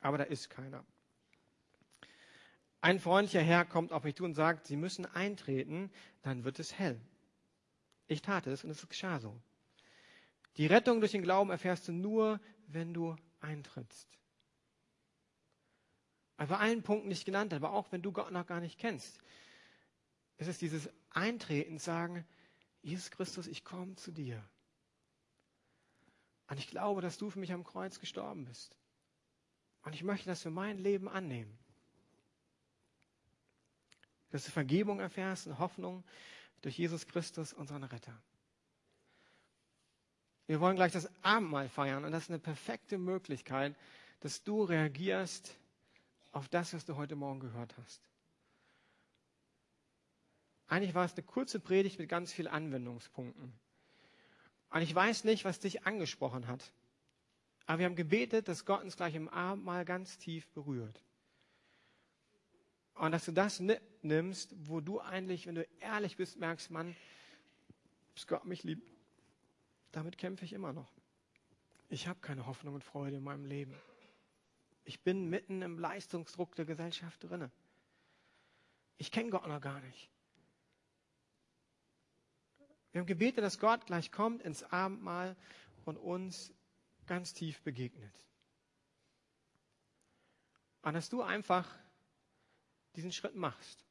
Aber 0.00 0.16
da 0.16 0.24
ist 0.24 0.48
keiner. 0.48 0.84
Ein 2.80 3.00
freundlicher 3.00 3.42
Herr 3.42 3.64
kommt 3.66 3.92
auf 3.92 4.04
mich 4.04 4.14
zu 4.14 4.24
und 4.24 4.34
sagt, 4.34 4.66
Sie 4.66 4.76
müssen 4.76 5.04
eintreten, 5.04 5.90
dann 6.22 6.44
wird 6.44 6.58
es 6.58 6.78
hell. 6.78 6.98
Ich 8.06 8.22
tat 8.22 8.46
es 8.46 8.64
und 8.64 8.70
es 8.70 8.88
geschah 8.88 9.18
so. 9.18 9.38
Die 10.56 10.66
Rettung 10.66 11.00
durch 11.00 11.12
den 11.12 11.22
Glauben 11.22 11.50
erfährst 11.50 11.88
du 11.88 11.92
nur, 11.92 12.40
wenn 12.68 12.94
du 12.94 13.14
eintrittst. 13.40 14.08
Bei 16.38 16.48
allen 16.48 16.82
Punkten 16.82 17.08
nicht 17.08 17.24
genannt, 17.24 17.52
aber 17.52 17.72
auch 17.72 17.90
wenn 17.92 18.02
du 18.02 18.12
Gott 18.12 18.30
noch 18.30 18.46
gar 18.46 18.60
nicht 18.60 18.78
kennst. 18.78 19.18
Es 20.38 20.48
ist 20.48 20.60
dieses 20.60 20.88
Eintreten, 21.10 21.78
sagen, 21.78 22.26
Jesus 22.82 23.10
Christus, 23.10 23.46
ich 23.46 23.64
komme 23.64 23.96
zu 23.96 24.12
dir. 24.12 24.42
Und 26.48 26.58
ich 26.58 26.68
glaube, 26.68 27.00
dass 27.00 27.18
du 27.18 27.30
für 27.30 27.38
mich 27.38 27.52
am 27.52 27.64
Kreuz 27.64 27.98
gestorben 27.98 28.44
bist. 28.44 28.76
Und 29.82 29.94
ich 29.94 30.02
möchte 30.02 30.28
das 30.28 30.42
für 30.42 30.50
mein 30.50 30.78
Leben 30.78 31.08
annehmen. 31.08 31.58
Dass 34.30 34.44
du 34.44 34.50
Vergebung 34.50 35.00
erfährst 35.00 35.46
und 35.46 35.58
Hoffnung 35.58 36.04
durch 36.62 36.78
Jesus 36.78 37.06
Christus, 37.06 37.52
unseren 37.52 37.84
Retter. 37.84 38.20
Wir 40.46 40.60
wollen 40.60 40.76
gleich 40.76 40.92
das 40.92 41.10
Abendmahl 41.22 41.68
feiern 41.68 42.04
und 42.04 42.12
das 42.12 42.24
ist 42.24 42.30
eine 42.30 42.38
perfekte 42.38 42.98
Möglichkeit, 42.98 43.76
dass 44.20 44.42
du 44.44 44.62
reagierst 44.62 45.56
auf 46.32 46.48
das, 46.48 46.72
was 46.74 46.84
du 46.84 46.96
heute 46.96 47.16
Morgen 47.16 47.40
gehört 47.40 47.76
hast. 47.78 48.00
Eigentlich 50.68 50.94
war 50.94 51.04
es 51.04 51.14
eine 51.14 51.22
kurze 51.22 51.60
Predigt 51.60 51.98
mit 51.98 52.08
ganz 52.08 52.32
vielen 52.32 52.48
Anwendungspunkten. 52.48 53.52
Und 54.70 54.82
ich 54.82 54.94
weiß 54.94 55.24
nicht, 55.24 55.44
was 55.44 55.60
dich 55.60 55.86
angesprochen 55.86 56.48
hat. 56.48 56.72
Aber 57.66 57.78
wir 57.78 57.86
haben 57.86 57.96
gebetet, 57.96 58.48
dass 58.48 58.64
Gott 58.64 58.82
uns 58.82 58.96
gleich 58.96 59.14
im 59.14 59.28
Abendmahl 59.28 59.84
ganz 59.84 60.18
tief 60.18 60.48
berührt. 60.48 61.02
Und 62.94 63.12
dass 63.12 63.24
du 63.24 63.32
das 63.32 63.60
mitnimmst, 63.60 64.54
wo 64.56 64.80
du 64.80 65.00
eigentlich, 65.00 65.46
wenn 65.46 65.56
du 65.56 65.66
ehrlich 65.80 66.16
bist, 66.16 66.38
merkst, 66.38 66.70
Mann, 66.70 66.96
dass 68.14 68.26
Gott 68.26 68.44
mich 68.44 68.64
liebt. 68.64 68.88
Damit 69.92 70.18
kämpfe 70.18 70.44
ich 70.44 70.52
immer 70.52 70.72
noch. 70.72 70.90
Ich 71.88 72.08
habe 72.08 72.18
keine 72.20 72.46
Hoffnung 72.46 72.74
und 72.74 72.84
Freude 72.84 73.16
in 73.16 73.22
meinem 73.22 73.44
Leben. 73.44 73.74
Ich 74.84 75.02
bin 75.02 75.28
mitten 75.28 75.62
im 75.62 75.78
Leistungsdruck 75.78 76.54
der 76.54 76.64
Gesellschaft 76.64 77.22
drinne. 77.22 77.50
Ich 78.98 79.10
kenne 79.10 79.30
Gott 79.30 79.46
noch 79.46 79.60
gar 79.60 79.80
nicht. 79.80 80.10
Wir 82.96 83.00
haben 83.00 83.08
gebetet, 83.08 83.44
dass 83.44 83.58
Gott 83.58 83.84
gleich 83.84 84.10
kommt 84.10 84.40
ins 84.40 84.62
Abendmahl 84.62 85.36
und 85.84 85.98
uns 85.98 86.50
ganz 87.06 87.34
tief 87.34 87.60
begegnet. 87.60 88.24
Und 90.80 90.94
dass 90.94 91.10
du 91.10 91.20
einfach 91.20 91.68
diesen 92.94 93.12
Schritt 93.12 93.34
machst. 93.34 93.84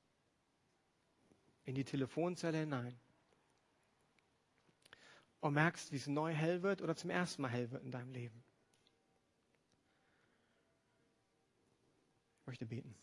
In 1.66 1.76
die 1.76 1.84
Telefonzelle 1.84 2.58
hinein. 2.58 2.99
Und 5.39 5.53
merkst, 5.53 5.91
wie 5.91 5.97
es 5.97 6.08
neu 6.08 6.34
hell 6.34 6.64
wird 6.64 6.82
oder 6.82 6.95
zum 6.95 7.12
ersten 7.12 7.43
Mal 7.43 7.51
hell 7.51 7.70
wird 7.70 7.84
in 7.84 7.91
deinem 7.91 8.12
Leben. 8.12 8.43
Ich 12.39 12.47
möchte 12.47 12.66
beten. 12.66 12.95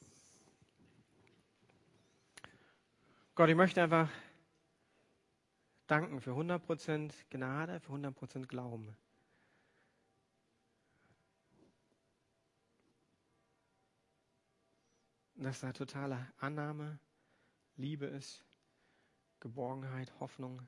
Gott, 3.37 3.49
ich 3.49 3.55
möchte 3.55 3.81
einfach 3.81 4.11
danken 5.93 6.23
für 6.23 6.31
100% 6.31 7.13
Gnade, 7.29 7.79
für 7.81 7.93
100% 7.93 8.47
Glauben. 8.47 8.97
dass 15.35 15.59
da 15.59 15.73
totale 15.73 16.33
Annahme, 16.39 17.01
Liebe 17.77 18.07
ist, 18.07 18.45
Geborgenheit, 19.41 20.13
Hoffnung, 20.21 20.63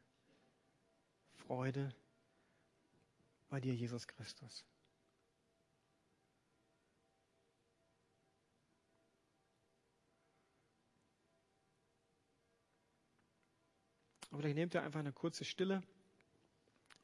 Freude 1.33 1.95
bei 3.49 3.61
dir, 3.61 3.73
Jesus 3.73 4.09
Christus. 4.09 4.65
Und 14.35 14.41
vielleicht 14.41 14.57
nehmt 14.57 14.75
ihr 14.75 14.83
einfach 14.83 14.99
eine 14.99 15.13
kurze 15.13 15.45
Stille, 15.45 15.81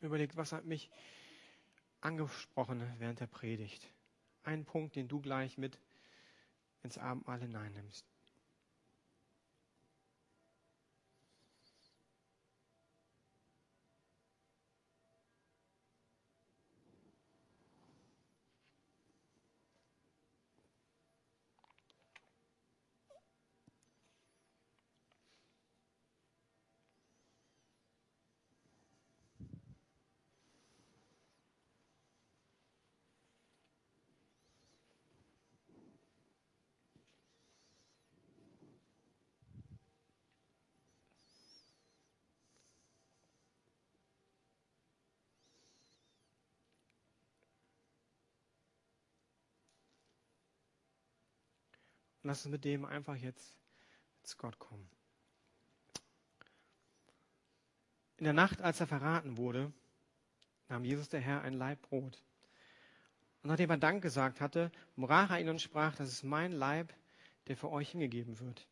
überlegt, 0.00 0.36
was 0.36 0.50
hat 0.50 0.64
mich 0.64 0.90
angesprochen 2.00 2.82
während 2.98 3.20
der 3.20 3.28
Predigt. 3.28 3.86
Ein 4.42 4.64
Punkt, 4.64 4.96
den 4.96 5.06
du 5.06 5.20
gleich 5.20 5.56
mit 5.56 5.78
ins 6.82 6.98
Abendmahl 6.98 7.38
hineinnimmst. 7.38 8.04
Lass 52.22 52.44
uns 52.44 52.52
mit 52.52 52.64
dem 52.64 52.84
einfach 52.84 53.16
jetzt 53.16 53.54
zu 54.22 54.36
Gott 54.36 54.58
kommen. 54.58 54.88
In 58.18 58.24
der 58.24 58.34
Nacht, 58.34 58.60
als 58.60 58.80
er 58.80 58.86
verraten 58.86 59.38
wurde, 59.38 59.72
nahm 60.68 60.84
Jesus 60.84 61.08
der 61.08 61.20
Herr 61.20 61.42
ein 61.42 61.54
Leib 61.54 61.80
Brot. 61.82 62.22
Und 63.42 63.48
nachdem 63.48 63.70
er 63.70 63.78
Dank 63.78 64.02
gesagt 64.02 64.40
hatte, 64.40 64.70
brach 64.96 65.30
er 65.30 65.40
ihn 65.40 65.48
und 65.48 65.62
sprach, 65.62 65.96
das 65.96 66.10
ist 66.10 66.22
mein 66.22 66.52
Leib, 66.52 66.92
der 67.46 67.56
für 67.56 67.70
euch 67.70 67.90
hingegeben 67.92 68.38
wird. 68.38 68.66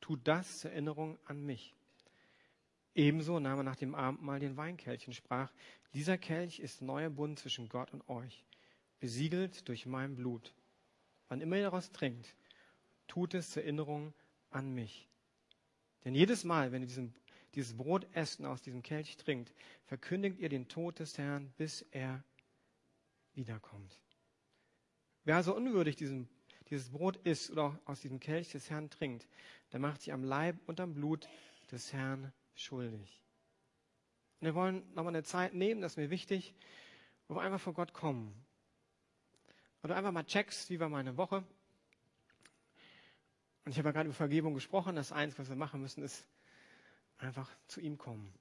Tut 0.00 0.20
das 0.24 0.58
zur 0.58 0.72
Erinnerung 0.72 1.18
an 1.26 1.46
mich. 1.46 1.74
Ebenso 2.96 3.38
nahm 3.38 3.58
er 3.58 3.62
nach 3.62 3.76
dem 3.76 3.94
Abendmahl 3.94 4.40
den 4.40 4.56
Weinkelch 4.56 5.06
und 5.06 5.14
sprach, 5.14 5.52
dieser 5.94 6.18
Kelch 6.18 6.58
ist 6.58 6.82
neuer 6.82 7.10
Bund 7.10 7.38
zwischen 7.38 7.68
Gott 7.68 7.92
und 7.92 8.08
euch, 8.08 8.44
besiegelt 8.98 9.68
durch 9.68 9.86
mein 9.86 10.16
Blut. 10.16 10.52
Wann 11.28 11.40
immer 11.40 11.56
ihr 11.56 11.62
daraus 11.62 11.92
trinkt, 11.92 12.34
tut 13.06 13.34
es 13.34 13.50
zur 13.50 13.62
Erinnerung 13.62 14.12
an 14.50 14.72
mich. 14.74 15.08
Denn 16.04 16.14
jedes 16.14 16.44
Mal, 16.44 16.72
wenn 16.72 16.82
ihr 16.82 16.88
diesen, 16.88 17.14
dieses 17.54 17.76
Brot 17.76 18.06
esst 18.12 18.40
und 18.40 18.46
aus 18.46 18.62
diesem 18.62 18.82
Kelch 18.82 19.16
trinkt, 19.16 19.52
verkündigt 19.84 20.38
ihr 20.38 20.48
den 20.48 20.68
Tod 20.68 20.98
des 20.98 21.18
Herrn, 21.18 21.52
bis 21.56 21.82
er 21.90 22.22
wiederkommt. 23.34 24.00
Wer 25.24 25.36
also 25.36 25.54
unwürdig 25.54 25.96
diesen, 25.96 26.28
dieses 26.70 26.90
Brot 26.90 27.16
isst 27.24 27.50
oder 27.50 27.78
aus 27.84 28.00
diesem 28.00 28.20
Kelch 28.20 28.52
des 28.52 28.70
Herrn 28.70 28.90
trinkt, 28.90 29.26
der 29.72 29.80
macht 29.80 30.02
sich 30.02 30.12
am 30.12 30.22
Leib 30.22 30.56
und 30.66 30.78
am 30.80 30.94
Blut 30.94 31.28
des 31.72 31.92
Herrn 31.92 32.32
schuldig. 32.54 33.24
Und 34.40 34.46
wir 34.46 34.54
wollen 34.54 34.82
nochmal 34.94 35.14
eine 35.14 35.24
Zeit 35.24 35.54
nehmen, 35.54 35.80
das 35.80 35.92
ist 35.92 35.96
mir 35.96 36.10
wichtig, 36.10 36.54
wo 37.26 37.34
wir 37.34 37.42
einfach 37.42 37.60
vor 37.60 37.74
Gott 37.74 37.92
kommen. 37.92 38.32
Und 39.82 39.90
du 39.90 39.96
einfach 39.96 40.12
mal 40.12 40.24
checkst, 40.24 40.70
wie 40.70 40.78
war 40.78 40.88
meine 40.88 41.16
Woche, 41.16 41.44
und 43.66 43.72
ich 43.72 43.78
habe 43.78 43.88
ja 43.88 43.92
gerade 43.92 44.06
über 44.06 44.14
Vergebung 44.14 44.54
gesprochen. 44.54 44.94
Das 44.94 45.10
eins, 45.10 45.36
was 45.40 45.48
wir 45.48 45.56
machen 45.56 45.80
müssen, 45.80 46.04
ist 46.04 46.24
einfach 47.18 47.50
zu 47.66 47.80
ihm 47.80 47.98
kommen. 47.98 48.32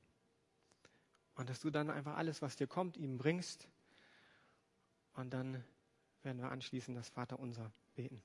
Und 1.33 1.49
dass 1.49 1.59
du 1.59 1.71
dann 1.71 1.89
einfach 1.89 2.15
alles, 2.15 2.43
was 2.43 2.55
dir 2.55 2.67
kommt, 2.67 2.95
ihm 2.95 3.17
bringst. 3.17 3.67
Und 5.15 5.33
dann 5.33 5.63
werden 6.21 6.37
wir 6.37 6.51
anschließend 6.51 6.95
das 6.95 7.09
Vaterunser 7.09 7.71
beten. 7.95 8.21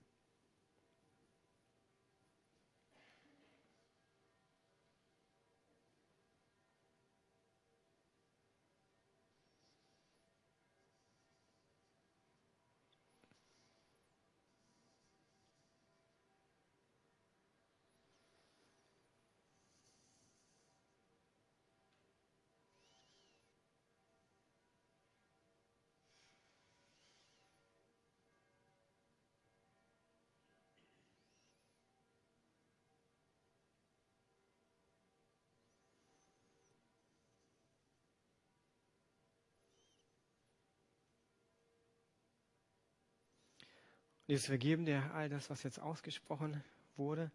Jesus, 44.31 44.49
wir 44.49 44.59
geben 44.59 44.85
dir 44.85 45.13
all 45.13 45.29
das, 45.29 45.51
was 45.51 45.65
jetzt 45.65 45.81
ausgesprochen 45.81 46.63
wurde. 46.97 47.33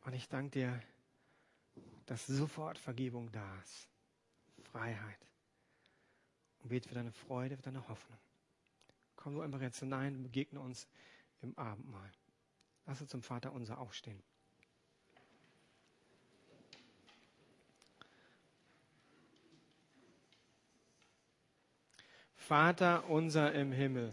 Und 0.00 0.12
ich 0.12 0.28
danke 0.28 0.50
dir, 0.50 0.82
dass 2.06 2.26
sofort 2.26 2.78
Vergebung 2.78 3.30
da 3.30 3.60
ist. 3.60 3.88
Freiheit. 4.72 5.18
Und 6.60 6.70
bete 6.70 6.88
für 6.88 6.96
deine 6.96 7.12
Freude, 7.12 7.56
für 7.56 7.62
deine 7.62 7.86
Hoffnung. 7.86 8.18
Komm 9.14 9.34
du 9.34 9.40
einfach 9.40 9.60
jetzt 9.60 9.78
hinein 9.78 10.16
und 10.16 10.24
begegne 10.24 10.58
uns 10.58 10.88
im 11.42 11.56
Abendmahl. 11.56 12.10
Lass 12.86 13.00
uns 13.00 13.10
zum 13.10 13.22
Vater 13.22 13.52
unser 13.52 13.78
aufstehen. 13.78 14.20
Vater 22.34 23.08
unser 23.08 23.54
im 23.54 23.70
Himmel 23.70 24.12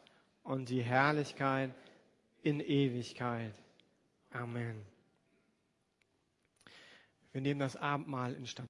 und 0.43 0.69
die 0.69 0.81
Herrlichkeit 0.81 1.71
in 2.41 2.59
Ewigkeit. 2.59 3.53
Amen. 4.31 4.85
Wir 7.31 7.41
nehmen 7.41 7.59
das 7.59 7.75
Abendmahl 7.75 8.33
in 8.33 8.45
Stand. 8.45 8.59